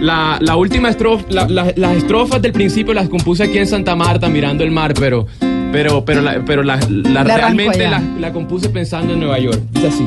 La, 0.00 0.36
la 0.42 0.56
última 0.56 0.90
estrofa, 0.90 1.24
la- 1.30 1.48
la- 1.48 1.72
las 1.74 1.96
estrofas 1.96 2.40
del 2.42 2.52
principio 2.52 2.92
las 2.92 3.08
compuse 3.08 3.44
aquí 3.44 3.56
en 3.56 3.66
Santa 3.66 3.96
Marta 3.96 4.28
mirando 4.28 4.62
el 4.62 4.70
mar, 4.70 4.92
pero, 4.92 5.26
pero, 5.72 6.04
pero, 6.04 6.20
la, 6.20 6.42
pero 6.44 6.62
la, 6.62 6.76
realmente 7.24 7.78
la 8.20 8.30
compuse 8.32 8.68
pensando 8.68 9.14
en 9.14 9.20
Nueva 9.20 9.38
York. 9.38 9.58
Es 9.74 9.84
así. 9.84 10.04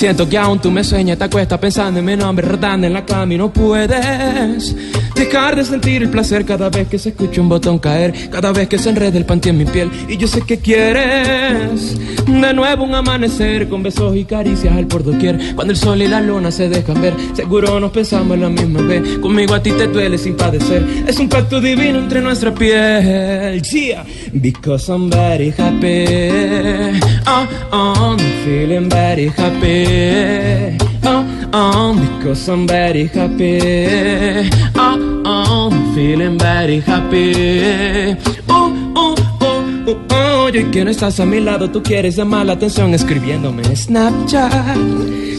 Siento 0.00 0.26
que 0.26 0.38
aún 0.38 0.58
tú 0.58 0.70
me 0.70 0.82
sueñas, 0.82 1.18
te 1.18 1.24
acuestas 1.24 1.58
pensando 1.58 2.00
en 2.00 2.06
mi 2.06 2.16
nombre, 2.16 2.48
rodando 2.48 2.86
en 2.86 2.94
la 2.94 3.04
cama 3.04 3.34
y 3.34 3.36
no 3.36 3.52
puedes 3.52 4.74
dejar 5.14 5.56
de 5.56 5.62
sentir 5.62 6.02
el 6.02 6.08
placer 6.08 6.46
cada 6.46 6.70
vez 6.70 6.88
que 6.88 6.98
se 6.98 7.10
escucha 7.10 7.42
un 7.42 7.50
botón 7.50 7.78
caer, 7.78 8.30
cada 8.30 8.50
vez 8.50 8.66
que 8.66 8.78
se 8.78 8.88
enreda 8.88 9.18
el 9.18 9.26
panty 9.26 9.50
en 9.50 9.58
mi 9.58 9.66
piel. 9.66 9.90
Y 10.08 10.16
yo 10.16 10.26
sé 10.26 10.40
que 10.40 10.56
quieres 10.56 11.98
de 12.24 12.54
nuevo 12.54 12.84
un 12.84 12.94
amanecer 12.94 13.68
con 13.68 13.82
besos 13.82 14.16
y 14.16 14.24
caricias 14.24 14.74
al 14.74 14.86
por 14.86 15.04
doquier. 15.04 15.38
Cuando 15.54 15.74
el 15.74 15.78
sol 15.78 16.00
y 16.00 16.08
la 16.08 16.22
luna 16.22 16.50
se 16.50 16.70
dejan 16.70 16.98
ver, 17.02 17.12
seguro 17.34 17.78
nos 17.78 17.90
pensamos 17.90 18.38
la 18.38 18.48
misma 18.48 18.80
vez. 18.80 19.18
Conmigo 19.18 19.52
a 19.52 19.62
ti 19.62 19.70
te 19.72 19.86
duele 19.86 20.16
sin 20.16 20.34
padecer, 20.34 20.82
es 21.06 21.18
un 21.18 21.28
pacto 21.28 21.60
divino 21.60 21.98
entre 21.98 22.22
nuestra 22.22 22.54
piel. 22.54 23.60
Yeah, 23.60 24.06
because 24.32 24.90
I'm 24.90 25.10
very 25.10 25.50
happy. 25.50 26.98
Oh, 27.26 27.46
oh, 27.70 28.16
I'm 28.16 28.18
feeling 28.46 28.88
very 28.88 29.28
happy. 29.28 29.89
Oh, 29.92 31.50
oh, 31.52 32.16
because 32.18 32.48
I'm 32.48 32.66
very 32.66 33.06
happy. 33.06 34.48
Oh, 34.76 35.22
oh, 35.24 35.70
I'm 35.72 35.94
feeling 35.94 36.38
very 36.38 36.80
happy. 36.80 38.16
Oh, 38.48 38.70
oh, 38.96 39.14
oh, 39.40 39.84
oh, 39.88 40.06
oh, 40.10 40.29
y 40.56 40.64
que 40.64 40.84
no 40.84 40.90
estás 40.90 41.20
a 41.20 41.26
mi 41.26 41.38
lado, 41.40 41.70
tú 41.70 41.82
quieres 41.82 42.16
llamar 42.16 42.46
la 42.46 42.54
atención 42.54 42.92
escribiéndome 42.92 43.62
en 43.62 43.76
Snapchat. 43.76 44.76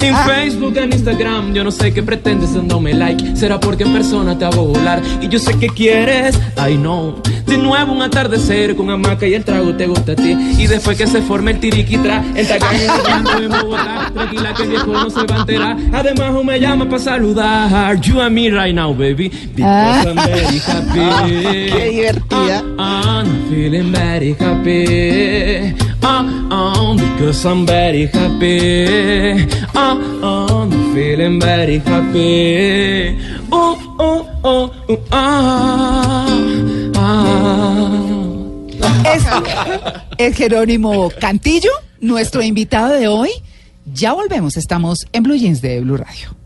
En 0.01 0.15
Facebook, 0.25 0.75
en 0.77 0.93
Instagram, 0.93 1.53
yo 1.53 1.63
no 1.63 1.69
sé 1.69 1.93
qué 1.93 2.01
pretendes 2.01 2.55
dándome 2.55 2.93
like. 2.93 3.35
Será 3.35 3.59
porque 3.59 3.83
en 3.83 3.93
persona 3.93 4.35
te 4.35 4.45
hago 4.45 4.65
volar. 4.65 4.99
Y 5.21 5.27
yo 5.27 5.37
sé 5.37 5.53
que 5.59 5.67
quieres, 5.67 6.39
I 6.57 6.75
know, 6.75 7.21
De 7.45 7.57
nuevo 7.57 7.93
un 7.93 8.01
atardecer 8.01 8.75
con 8.75 8.89
hamaca 8.89 9.27
y 9.27 9.35
el 9.35 9.43
trago 9.43 9.75
te 9.75 9.85
gusta 9.85 10.13
a 10.13 10.15
ti. 10.15 10.35
Y 10.57 10.65
después 10.65 10.97
que 10.97 11.05
se 11.05 11.21
forme 11.21 11.51
el 11.51 11.59
tiriquitra, 11.59 12.23
en 12.33 12.47
Tacaña 12.47 12.81
en 13.37 13.49
Bogotá, 13.49 14.11
tranquila 14.13 14.53
que 14.55 14.67
viejo 14.67 14.87
no 14.87 15.09
se 15.09 15.23
va 15.23 15.35
a 15.35 15.39
enterar. 15.41 15.77
Además, 15.93 16.43
me 16.43 16.59
llama 16.59 16.85
para 16.85 16.99
saludar. 16.99 18.01
You 18.01 18.21
and 18.21 18.33
me 18.33 18.49
right 18.49 18.73
now, 18.73 18.93
baby. 18.93 19.29
Because 19.55 20.07
I'm 20.07 20.15
very 20.15 20.59
happy. 20.59 21.71
Qué 21.71 21.89
divertida. 21.91 22.63
Ah, 22.79 23.23
I'm 23.23 23.49
feeling 23.49 23.91
very 23.91 24.33
happy. 24.33 25.00
Ah, 26.03 26.25
ah, 26.49 26.95
because 26.97 27.45
I'm 27.45 27.65
very 27.65 28.07
happy. 28.07 29.47
Ah, 29.75 29.97
ah, 30.23 30.63
I'm 30.63 30.93
feeling 30.93 31.39
very 31.39 31.79
happy. 31.79 33.17
Oh, 33.51 33.77
oh, 33.99 34.27
oh, 34.43 34.71
oh, 34.89 34.99
ah, 35.11 36.27
ah. 36.95 38.01
Es, 39.13 39.23
es 40.17 40.35
Jerónimo 40.37 41.11
Cantillo, 41.19 41.71
nuestro 41.99 42.41
invitado 42.41 42.93
de 42.93 43.07
hoy. 43.07 43.29
Ya 43.93 44.13
volvemos, 44.13 44.57
estamos 44.57 45.05
en 45.11 45.23
Blue 45.23 45.35
Jeans 45.35 45.61
de 45.61 45.81
Blue 45.81 45.97
Radio. 45.97 46.40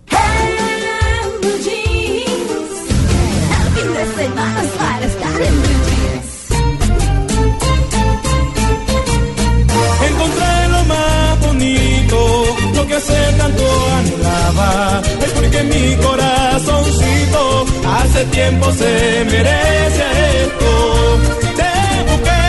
Hace 13.06 13.34
tanto 13.38 13.64
anhelaba. 13.98 15.02
Es 15.26 15.32
porque 15.32 15.64
mi 15.64 15.96
corazoncito 15.98 17.66
hace 17.98 18.26
tiempo 18.26 18.72
se 18.72 19.26
merece 19.26 20.06
esto. 20.44 20.72
Te 21.60 21.72
busqué 22.10 22.46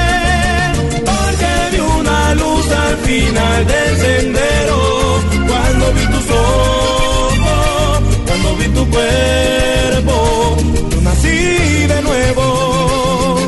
porque 1.04 1.50
vi 1.72 1.80
una 2.00 2.34
luz 2.34 2.70
al 2.70 2.96
final 2.98 3.66
del 3.66 3.96
sendero. 3.96 4.78
Cuando 5.48 5.92
vi 5.92 6.06
tus 6.06 6.30
ojos, 6.30 8.02
cuando 8.26 8.56
vi 8.56 8.68
tu 8.68 8.90
cuerpo, 8.90 10.56
yo 10.90 11.00
nací 11.02 11.38
de 11.92 12.02
nuevo. 12.02 13.38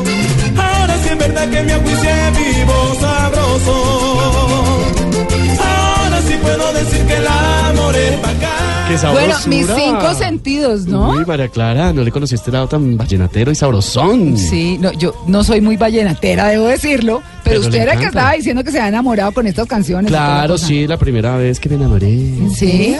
Ahora 0.57 0.95
sí 1.03 1.09
es 1.09 1.17
verdad 1.17 1.49
que 1.49 1.63
me 1.63 1.73
ajuicié 1.73 2.08
Qué 8.89 8.97
Bueno, 9.11 9.35
mis 9.45 9.67
cinco 9.67 10.15
sentidos, 10.15 10.87
¿no? 10.87 11.11
Uy, 11.11 11.23
María 11.23 11.47
Clara, 11.47 11.93
no 11.93 12.01
le 12.01 12.11
conocí 12.11 12.33
este 12.33 12.51
lado 12.51 12.67
tan 12.67 12.97
vallenatero 12.97 13.51
y 13.51 13.55
sabrosón. 13.55 14.35
Sí, 14.35 14.79
no, 14.81 14.91
yo 14.93 15.13
no 15.27 15.43
soy 15.43 15.61
muy 15.61 15.77
vallenatera, 15.77 16.47
debo 16.47 16.65
decirlo, 16.65 17.21
pero, 17.49 17.61
usted 17.61 17.81
era 17.81 17.93
el 17.93 17.99
que 17.99 18.05
estaba 18.05 18.31
diciendo 18.33 18.63
que 18.63 18.71
se 18.71 18.79
ha 18.79 18.87
enamorado 18.87 19.31
con 19.31 19.45
estas 19.47 19.67
canciones. 19.67 20.09
Claro, 20.11 20.57
sí, 20.57 20.87
la 20.87 20.97
primera 20.97 21.35
vez 21.37 21.59
que 21.59 21.69
me 21.69 21.75
enamoré. 21.75 22.17
Sí. 22.55 22.95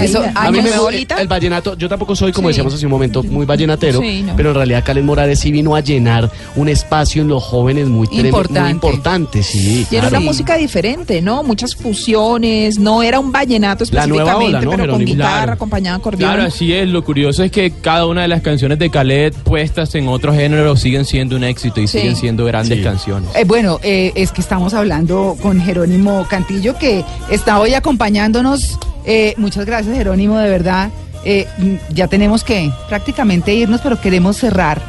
Eso, 0.00 0.22
Ay, 0.22 0.48
A 0.48 0.50
mí 0.50 0.58
¿con 0.60 0.70
me 0.70 0.78
bolita? 0.78 1.20
el 1.20 1.28
vallenato. 1.28 1.76
Yo 1.76 1.88
tampoco 1.88 2.16
soy, 2.16 2.32
como 2.32 2.48
Sí. 2.48 2.52
decíamos 2.52 2.74
hace 2.74 2.86
un 2.86 2.92
momento, 2.92 3.22
muy 3.22 3.46
vallenatero. 3.46 4.00
Sí, 4.00 4.22
no. 4.22 4.34
Pero 4.36 4.50
en 4.50 4.54
realidad 4.56 4.82
Calen 4.84 5.04
Morales 5.06 5.38
sí 5.38 5.52
vino 5.52 5.74
a 5.76 5.80
llenar 5.80 6.30
un 6.56 6.68
espacio 6.68 7.22
en 7.22 7.28
los 7.28 7.42
jóvenes 7.42 7.88
muy 7.88 8.08
Importante. 8.12 8.60
Muy 8.62 8.70
importante, 8.72 9.42
sí. 9.42 9.86
Y 9.90 9.96
era 9.96 10.08
una 10.08 10.20
música 10.20 10.56
diferente, 10.56 11.20
¿no? 11.22 11.42
Muchas 11.42 11.74
fusiones, 11.76 12.78
no 12.78 13.02
era 13.02 13.18
un 13.20 13.32
vallenato 13.32 13.84
La 13.90 14.06
nueva 14.06 14.32
específicamente, 14.32 14.66
ola, 14.66 14.76
¿no, 14.76 14.82
pero 14.82 14.92
con 14.94 15.04
guitarra, 15.04 15.32
Claro. 15.38 15.52
acompañada 15.52 15.96
de 15.96 16.00
acordeón. 16.00 16.30
Claro, 16.32 16.48
así 16.48 16.72
es. 16.72 16.88
Lo 16.88 17.04
curioso 17.04 17.42
es 17.42 17.50
que 17.50 17.70
cada 17.70 18.06
una 18.06 18.22
de 18.22 18.28
las 18.28 18.42
canciones 18.42 18.78
de 18.78 18.90
Khaled 18.90 19.32
puestas 19.44 19.94
en 19.94 20.08
otro 20.08 20.32
género 20.32 20.76
siguen 20.76 21.04
siendo 21.04 21.36
un 21.36 21.44
éxito 21.44 21.80
y 21.80 21.86
Sí. 21.86 21.98
siguen 21.98 22.16
siendo 22.16 22.44
grandes 22.44 22.78
Sí. 22.78 22.84
canciones. 22.84 23.30
Eh, 23.34 23.44
bueno, 23.44 23.71
eh, 23.82 24.12
es 24.14 24.32
que 24.32 24.40
estamos 24.40 24.74
hablando 24.74 25.36
con 25.40 25.60
Jerónimo 25.60 26.26
Cantillo, 26.28 26.76
que 26.78 27.04
está 27.30 27.58
hoy 27.58 27.74
acompañándonos. 27.74 28.78
Eh, 29.04 29.34
muchas 29.36 29.66
gracias, 29.66 29.96
Jerónimo, 29.96 30.38
de 30.38 30.48
verdad. 30.48 30.90
Eh, 31.24 31.46
ya 31.90 32.08
tenemos 32.08 32.44
que 32.44 32.72
prácticamente 32.88 33.54
irnos, 33.54 33.80
pero 33.80 34.00
queremos 34.00 34.36
cerrar 34.36 34.82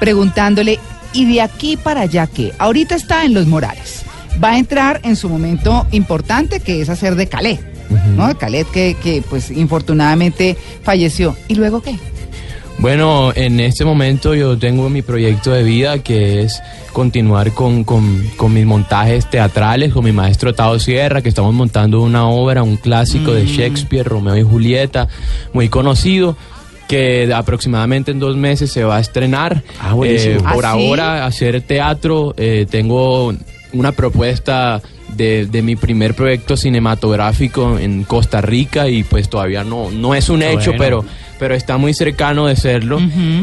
preguntándole, 0.00 0.78
¿y 1.12 1.32
de 1.32 1.40
aquí 1.40 1.76
para 1.76 2.02
allá 2.02 2.26
qué? 2.26 2.52
Ahorita 2.58 2.94
está 2.94 3.24
en 3.24 3.34
Los 3.34 3.46
Morales. 3.46 4.02
Va 4.42 4.50
a 4.50 4.58
entrar 4.58 5.00
en 5.04 5.16
su 5.16 5.28
momento 5.28 5.86
importante, 5.92 6.60
que 6.60 6.82
es 6.82 6.88
hacer 6.90 7.14
de 7.14 7.28
Calais, 7.28 7.60
¿no? 8.16 8.28
De 8.28 8.34
Calais 8.34 8.66
que, 8.66 8.96
que, 9.02 9.22
pues, 9.28 9.50
infortunadamente 9.50 10.56
falleció. 10.82 11.36
¿Y 11.48 11.54
luego 11.54 11.80
qué? 11.80 11.98
Bueno, 12.78 13.32
en 13.34 13.58
este 13.60 13.84
momento 13.86 14.34
yo 14.34 14.58
tengo 14.58 14.88
mi 14.90 15.00
proyecto 15.00 15.50
de 15.50 15.62
vida 15.62 15.98
que 16.00 16.42
es 16.42 16.62
continuar 16.92 17.52
con, 17.52 17.84
con- 17.84 18.28
con 18.36 18.52
mis 18.52 18.66
montajes 18.66 19.28
teatrales 19.30 19.92
con 19.92 20.04
mi 20.04 20.12
maestro 20.12 20.54
Tao 20.54 20.78
Sierra, 20.78 21.22
que 21.22 21.30
estamos 21.30 21.54
montando 21.54 22.02
una 22.02 22.28
obra, 22.28 22.62
un 22.62 22.76
clásico 22.76 23.30
Mm. 23.30 23.34
de 23.34 23.46
Shakespeare, 23.46 24.04
Romeo 24.06 24.36
y 24.36 24.42
Julieta, 24.42 25.08
muy 25.54 25.68
conocido 25.70 26.36
que 26.86 27.32
aproximadamente 27.34 28.10
en 28.12 28.20
dos 28.20 28.36
meses 28.36 28.70
se 28.70 28.84
va 28.84 28.96
a 28.98 29.00
estrenar. 29.00 29.62
Ah. 29.80 29.94
Eh, 30.04 30.38
por 30.52 30.64
¿Ah, 30.66 30.74
sí? 30.76 30.86
ahora 30.86 31.26
hacer 31.26 31.60
teatro, 31.62 32.34
eh, 32.36 32.66
tengo 32.70 33.32
una 33.72 33.92
propuesta 33.92 34.80
de, 35.16 35.46
de 35.46 35.62
mi 35.62 35.76
primer 35.76 36.14
proyecto 36.14 36.56
cinematográfico 36.56 37.78
en 37.78 38.04
Costa 38.04 38.40
Rica 38.40 38.88
y 38.88 39.02
pues 39.02 39.28
todavía 39.28 39.64
no, 39.64 39.90
no 39.90 40.14
es 40.14 40.28
un 40.28 40.42
hecho, 40.42 40.72
bueno. 40.72 40.78
pero 40.78 41.04
pero 41.38 41.54
está 41.54 41.76
muy 41.76 41.94
cercano 41.94 42.46
de 42.46 42.56
serlo. 42.56 42.98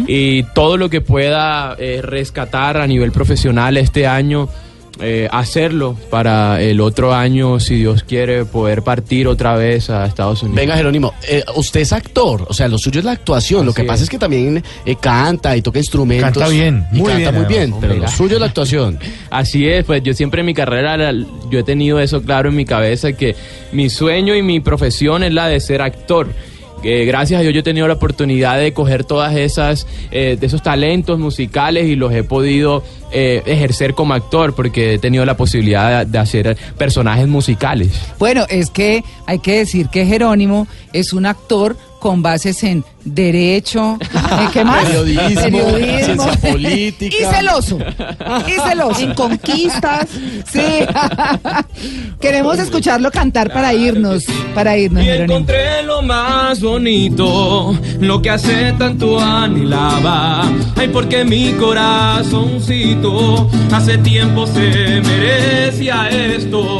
Y 0.07 0.43
todo 0.55 0.77
lo 0.77 0.89
que 0.89 1.01
pueda 1.01 1.75
eh, 1.77 2.01
rescatar 2.01 2.77
a 2.77 2.87
nivel 2.87 3.11
profesional 3.11 3.77
este 3.77 4.07
año, 4.07 4.49
eh, 4.99 5.27
hacerlo 5.31 5.97
para 6.09 6.61
el 6.61 6.79
otro 6.79 7.13
año, 7.13 7.59
si 7.59 7.75
Dios 7.77 8.03
quiere, 8.03 8.45
poder 8.45 8.83
partir 8.83 9.27
otra 9.27 9.55
vez 9.55 9.89
a 9.89 10.05
Estados 10.05 10.43
Unidos. 10.43 10.55
Venga, 10.57 10.75
Jerónimo, 10.75 11.13
eh, 11.27 11.43
usted 11.55 11.81
es 11.81 11.91
actor, 11.93 12.45
o 12.47 12.53
sea, 12.53 12.67
lo 12.67 12.77
suyo 12.77 12.99
es 12.99 13.05
la 13.05 13.11
actuación. 13.13 13.65
lo 13.65 13.73
que 13.73 13.83
pasa 13.83 14.03
es. 14.03 14.09
que 14.09 14.19
también 14.19 14.63
eh, 14.85 14.95
canta 14.95 15.57
y 15.57 15.61
toca 15.61 15.79
instrumentos. 15.79 16.31
Canta 16.33 16.47
bien, 16.49 16.85
y 16.91 16.97
muy 16.97 17.11
canta 17.11 17.31
bien, 17.31 17.35
muy 17.41 17.45
bien, 17.49 17.61
además, 17.73 17.79
pero 17.81 17.95
lo 17.95 18.07
suyo 18.07 18.35
es 18.35 18.39
la 18.39 18.45
actuación. 18.47 18.99
Así 19.29 19.67
es, 19.67 19.83
pues 19.85 20.03
yo 20.03 20.13
siempre 20.13 20.41
en 20.41 20.45
mi 20.45 20.53
carrera, 20.53 20.95
la- 20.97 21.25
yo 21.49 21.59
he 21.59 21.63
tenido 21.63 21.99
eso 21.99 22.21
claro 22.21 22.49
en 22.49 22.55
mi 22.55 22.65
cabeza, 22.65 23.13
que 23.13 23.35
mi 23.71 23.89
sueño 23.89 24.35
y 24.35 24.43
mi 24.43 24.59
profesión 24.59 25.23
es 25.23 25.33
la 25.33 25.47
de 25.47 25.59
ser 25.59 25.81
actor. 25.81 26.27
Eh, 26.83 27.05
gracias 27.05 27.39
a 27.39 27.41
Dios 27.41 27.53
yo 27.53 27.61
he 27.61 27.63
tenido 27.63 27.87
la 27.87 27.93
oportunidad 27.93 28.57
de 28.57 28.73
coger 28.73 29.05
todas 29.05 29.35
esas, 29.35 29.87
eh, 30.11 30.37
de 30.39 30.45
esos 30.45 30.61
talentos 30.61 31.17
musicales 31.17 31.87
y 31.87 31.95
los 31.95 32.11
he 32.13 32.23
podido 32.23 32.83
eh, 33.11 33.41
ejercer 33.45 33.93
como 33.93 34.13
actor 34.13 34.53
porque 34.53 34.95
he 34.95 34.99
tenido 34.99 35.25
la 35.25 35.37
posibilidad 35.37 36.05
de, 36.05 36.11
de 36.11 36.17
hacer 36.17 36.57
personajes 36.77 37.27
musicales. 37.27 37.91
Bueno, 38.19 38.45
es 38.49 38.69
que 38.69 39.03
hay 39.25 39.39
que 39.39 39.59
decir 39.59 39.87
que 39.87 40.05
Jerónimo 40.05 40.67
es 40.91 41.13
un 41.13 41.25
actor 41.25 41.77
con 42.03 42.21
bases 42.21 42.61
en 42.65 42.83
derecho, 43.05 43.97
¿en 44.41 44.51
¿qué 44.51 44.65
más? 44.65 44.83
Periodismo, 44.83 45.77
ciencia 45.77 46.51
política. 46.51 47.15
Y 47.23 47.33
celoso. 47.33 47.79
Y 48.45 48.69
celoso. 48.69 49.01
En 49.01 49.13
conquistas. 49.13 50.09
Sí. 50.51 50.59
Queremos 52.19 52.59
escucharlo 52.59 53.09
cantar 53.09 53.53
para 53.53 53.73
irnos, 53.73 54.25
para 54.53 54.77
irnos, 54.77 55.01
Y 55.01 55.09
encontré 55.11 55.83
lo 55.83 56.01
más 56.01 56.59
bonito, 56.59 57.79
lo 58.01 58.21
que 58.21 58.31
hace 58.31 58.73
tanto 58.73 59.17
anhelaba. 59.17 60.51
Ay, 60.75 60.89
porque 60.89 61.23
mi 61.23 61.53
corazoncito 61.53 63.49
hace 63.71 63.97
tiempo 63.99 64.45
se 64.45 64.99
merecía 65.01 66.09
esto. 66.09 66.79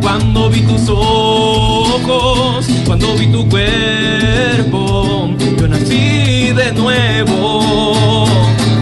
Cuando 0.00 0.48
vi 0.48 0.60
tus 0.62 0.88
ojos, 0.88 2.66
cuando 2.86 3.14
vi 3.16 3.26
tu 3.26 3.48
cuerpo, 3.48 5.30
yo 5.58 5.68
nací 5.68 6.52
de 6.52 6.72
nuevo. 6.72 8.26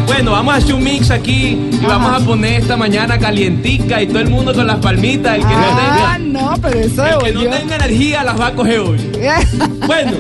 Bueno, 0.07 0.33
vamos 0.33 0.55
a 0.55 0.57
hacer 0.59 0.75
un 0.75 0.85
mix 0.85 1.11
aquí 1.11 1.59
y 1.73 1.87
vamos 1.87 2.13
a 2.23 2.25
poner 2.25 2.61
esta 2.61 2.77
mañana 2.77 3.19
calientica 3.19 4.03
y 4.03 4.07
todo 4.07 4.21
el 4.21 4.29
mundo 4.29 4.53
con 4.55 4.67
las 4.67 4.77
palmitas. 4.77 5.37
El 5.37 5.41
que, 5.43 5.47
Ah, 5.55 6.19
no, 6.21 6.51
no, 6.51 6.57
pero 6.61 6.79
eso 6.81 7.03
tenga, 7.03 7.29
el 7.29 7.39
que 7.39 7.45
no 7.49 7.57
tenga 7.57 7.77
energía 7.77 8.25
las 8.25 8.39
va 8.41 8.47
a 8.49 8.53
coger 8.53 8.81
hoy. 8.81 8.99
Bueno, 9.87 10.13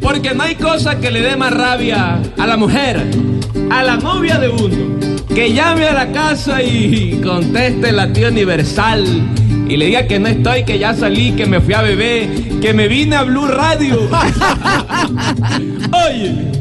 porque 0.00 0.34
no 0.34 0.42
hay 0.44 0.54
cosa 0.54 0.98
que 0.98 1.10
le 1.10 1.20
dé 1.20 1.36
más 1.36 1.52
rabia 1.52 2.18
a 2.38 2.46
la 2.46 2.56
mujer, 2.56 3.04
a 3.70 3.82
la 3.82 3.96
novia 3.96 4.38
de 4.38 4.48
uno, 4.48 4.98
que 5.34 5.52
llame 5.52 5.86
a 5.86 5.92
la 5.92 6.12
casa 6.12 6.62
y 6.62 7.20
conteste 7.22 7.92
la 7.92 8.12
tía 8.12 8.28
universal 8.28 9.04
y 9.68 9.76
le 9.76 9.86
diga 9.86 10.06
que 10.06 10.18
no 10.18 10.28
estoy, 10.28 10.64
que 10.64 10.78
ya 10.78 10.94
salí, 10.94 11.32
que 11.32 11.46
me 11.46 11.60
fui 11.60 11.74
a 11.74 11.82
beber, 11.82 12.60
que 12.60 12.72
me 12.72 12.88
vine 12.88 13.16
a 13.16 13.24
Blue 13.24 13.48
Radio. 13.48 14.08
Oye, 16.08 16.52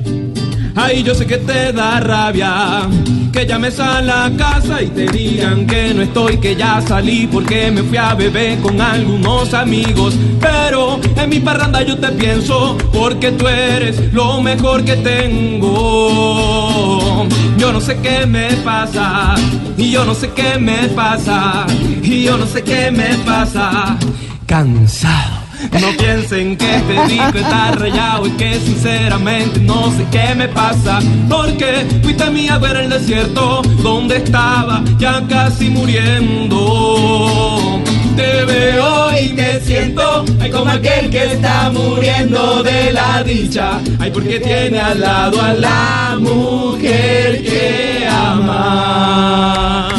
Ay, 0.76 1.04
yo 1.04 1.16
sé 1.16 1.26
que 1.26 1.38
te 1.38 1.72
da 1.72 2.00
rabia 2.00 2.88
que 3.36 3.46
llames 3.46 3.80
a 3.82 4.02
la 4.02 4.32
casa 4.38 4.82
y 4.82 4.88
te 4.88 5.08
digan 5.08 5.68
que 5.68 5.94
no 5.94 6.02
estoy, 6.04 6.38
que 6.38 6.56
ya 6.56 6.80
salí 6.80 7.28
porque 7.28 7.70
me 7.70 7.84
fui 7.84 7.98
a 7.98 8.14
beber 8.14 8.60
con 8.60 8.80
algunos 8.80 9.54
amigos. 9.54 10.16
Pero 10.40 11.02
en 11.18 11.30
mi 11.30 11.42
parranda 11.42 11.84
yo 11.84 11.98
te 11.98 12.08
pienso 12.14 12.78
porque 12.94 13.34
tú 13.34 13.46
eres 13.50 14.14
lo 14.14 14.42
mejor 14.42 14.86
que 14.86 14.96
tengo. 14.96 15.68
Yo 17.58 17.74
no 17.74 17.82
sé 17.82 17.98
qué 17.98 18.26
me 18.26 18.54
pasa, 18.64 19.36
y 19.78 19.92
yo 19.92 20.06
no 20.06 20.14
sé 20.16 20.30
qué 20.30 20.58
me 20.58 20.88
pasa, 20.90 21.66
y 22.02 22.24
yo 22.24 22.38
no 22.38 22.46
sé 22.46 22.64
qué 22.64 22.90
me 22.90 23.16
pasa. 23.26 23.98
Cansado. 24.46 25.35
No 25.72 25.98
piensen 25.98 26.58
que 26.58 26.76
este 26.76 27.08
disco 27.08 27.38
está 27.38 27.72
rayado 27.72 28.26
y 28.28 28.32
que 28.32 28.54
sinceramente 28.60 29.60
no 29.60 29.92
sé 29.92 30.06
qué 30.12 30.36
me 30.36 30.48
pasa. 30.48 31.00
Porque 31.30 31.86
fuiste 32.02 32.24
a 32.24 32.32
mí 32.32 32.48
a 32.50 32.58
ver 32.58 32.78
el 32.78 32.90
desierto 32.90 33.62
donde 33.82 34.18
estaba 34.18 34.84
ya 34.98 35.24
casi 35.28 35.70
muriendo. 35.70 36.62
Te 38.16 38.46
veo 38.46 39.20
y 39.20 39.34
me 39.34 39.60
siento 39.60 40.24
ay, 40.40 40.50
como 40.50 40.72
aquel 40.72 41.10
que 41.10 41.34
está 41.34 41.70
muriendo 41.72 42.64
de 42.64 42.94
la 42.94 43.22
dicha. 43.24 43.82
Ay, 44.00 44.10
porque 44.12 44.40
tiene 44.40 44.80
al 44.80 45.02
lado 45.02 45.42
a 45.42 45.54
la 45.54 46.18
mujer 46.20 47.44
que 47.44 48.08
ama. 48.08 49.90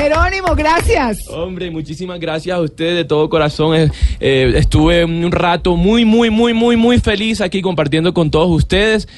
Jerónimo, 0.00 0.54
gracias. 0.56 1.28
Hombre, 1.28 1.70
muchísimas 1.70 2.18
gracias 2.18 2.56
a 2.56 2.60
ustedes 2.60 2.96
de 2.96 3.04
todo 3.04 3.28
corazón. 3.28 3.92
Eh, 4.18 4.52
estuve 4.56 5.04
un 5.04 5.30
rato 5.30 5.76
muy, 5.76 6.06
muy, 6.06 6.30
muy, 6.30 6.54
muy, 6.54 6.76
muy 6.76 6.98
feliz 7.00 7.42
aquí 7.42 7.60
compartiendo 7.60 8.14
con 8.14 8.30
todos 8.30 8.48
ustedes. 8.50 9.08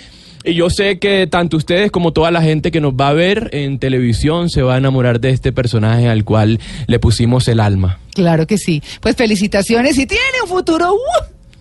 Y 0.44 0.54
yo 0.54 0.70
sé 0.70 0.98
que 0.98 1.28
tanto 1.28 1.56
ustedes 1.56 1.92
como 1.92 2.12
toda 2.12 2.32
la 2.32 2.42
gente 2.42 2.72
que 2.72 2.80
nos 2.80 2.94
va 2.94 3.10
a 3.10 3.12
ver 3.12 3.48
en 3.52 3.78
televisión 3.78 4.50
se 4.50 4.62
va 4.62 4.74
a 4.74 4.78
enamorar 4.78 5.20
de 5.20 5.30
este 5.30 5.52
personaje 5.52 6.08
al 6.08 6.24
cual 6.24 6.58
le 6.88 6.98
pusimos 6.98 7.46
el 7.46 7.60
alma. 7.60 8.00
Claro 8.12 8.48
que 8.48 8.58
sí. 8.58 8.82
Pues 9.00 9.14
felicitaciones 9.14 9.96
y 9.98 10.06
tiene 10.06 10.42
un 10.42 10.48
futuro 10.48 10.94
¡uh! 10.94 10.98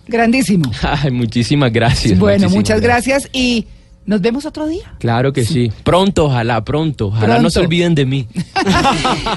grandísimo. 0.08 0.68
Ay, 0.82 1.12
muchísimas 1.12 1.72
gracias. 1.72 2.18
Bueno, 2.18 2.48
muchísimas 2.48 2.56
muchas 2.56 2.80
gracias 2.80 3.28
y 3.32 3.66
nos 4.04 4.20
vemos 4.20 4.44
otro 4.46 4.66
día. 4.66 4.94
Claro 4.98 5.32
que 5.32 5.44
sí. 5.44 5.70
Pronto, 5.84 6.26
ojalá, 6.26 6.64
pronto. 6.64 7.06
Ojalá 7.08 7.38
no 7.40 7.50
se 7.50 7.60
olviden 7.60 7.94
de 7.94 8.06
mí. 8.06 8.28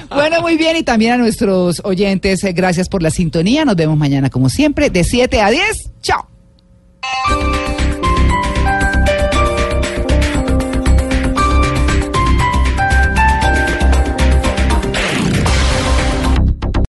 Bueno, 0.09 0.41
muy 0.41 0.57
bien 0.57 0.77
y 0.77 0.83
también 0.83 1.13
a 1.13 1.17
nuestros 1.17 1.81
oyentes, 1.83 2.43
eh, 2.43 2.53
gracias 2.53 2.87
por 2.89 3.03
la 3.03 3.11
sintonía. 3.11 3.65
Nos 3.65 3.75
vemos 3.75 3.97
mañana 3.97 4.29
como 4.29 4.49
siempre 4.49 4.89
de 4.89 5.03
7 5.03 5.41
a 5.41 5.49
10. 5.49 5.91
Chao. 6.01 6.27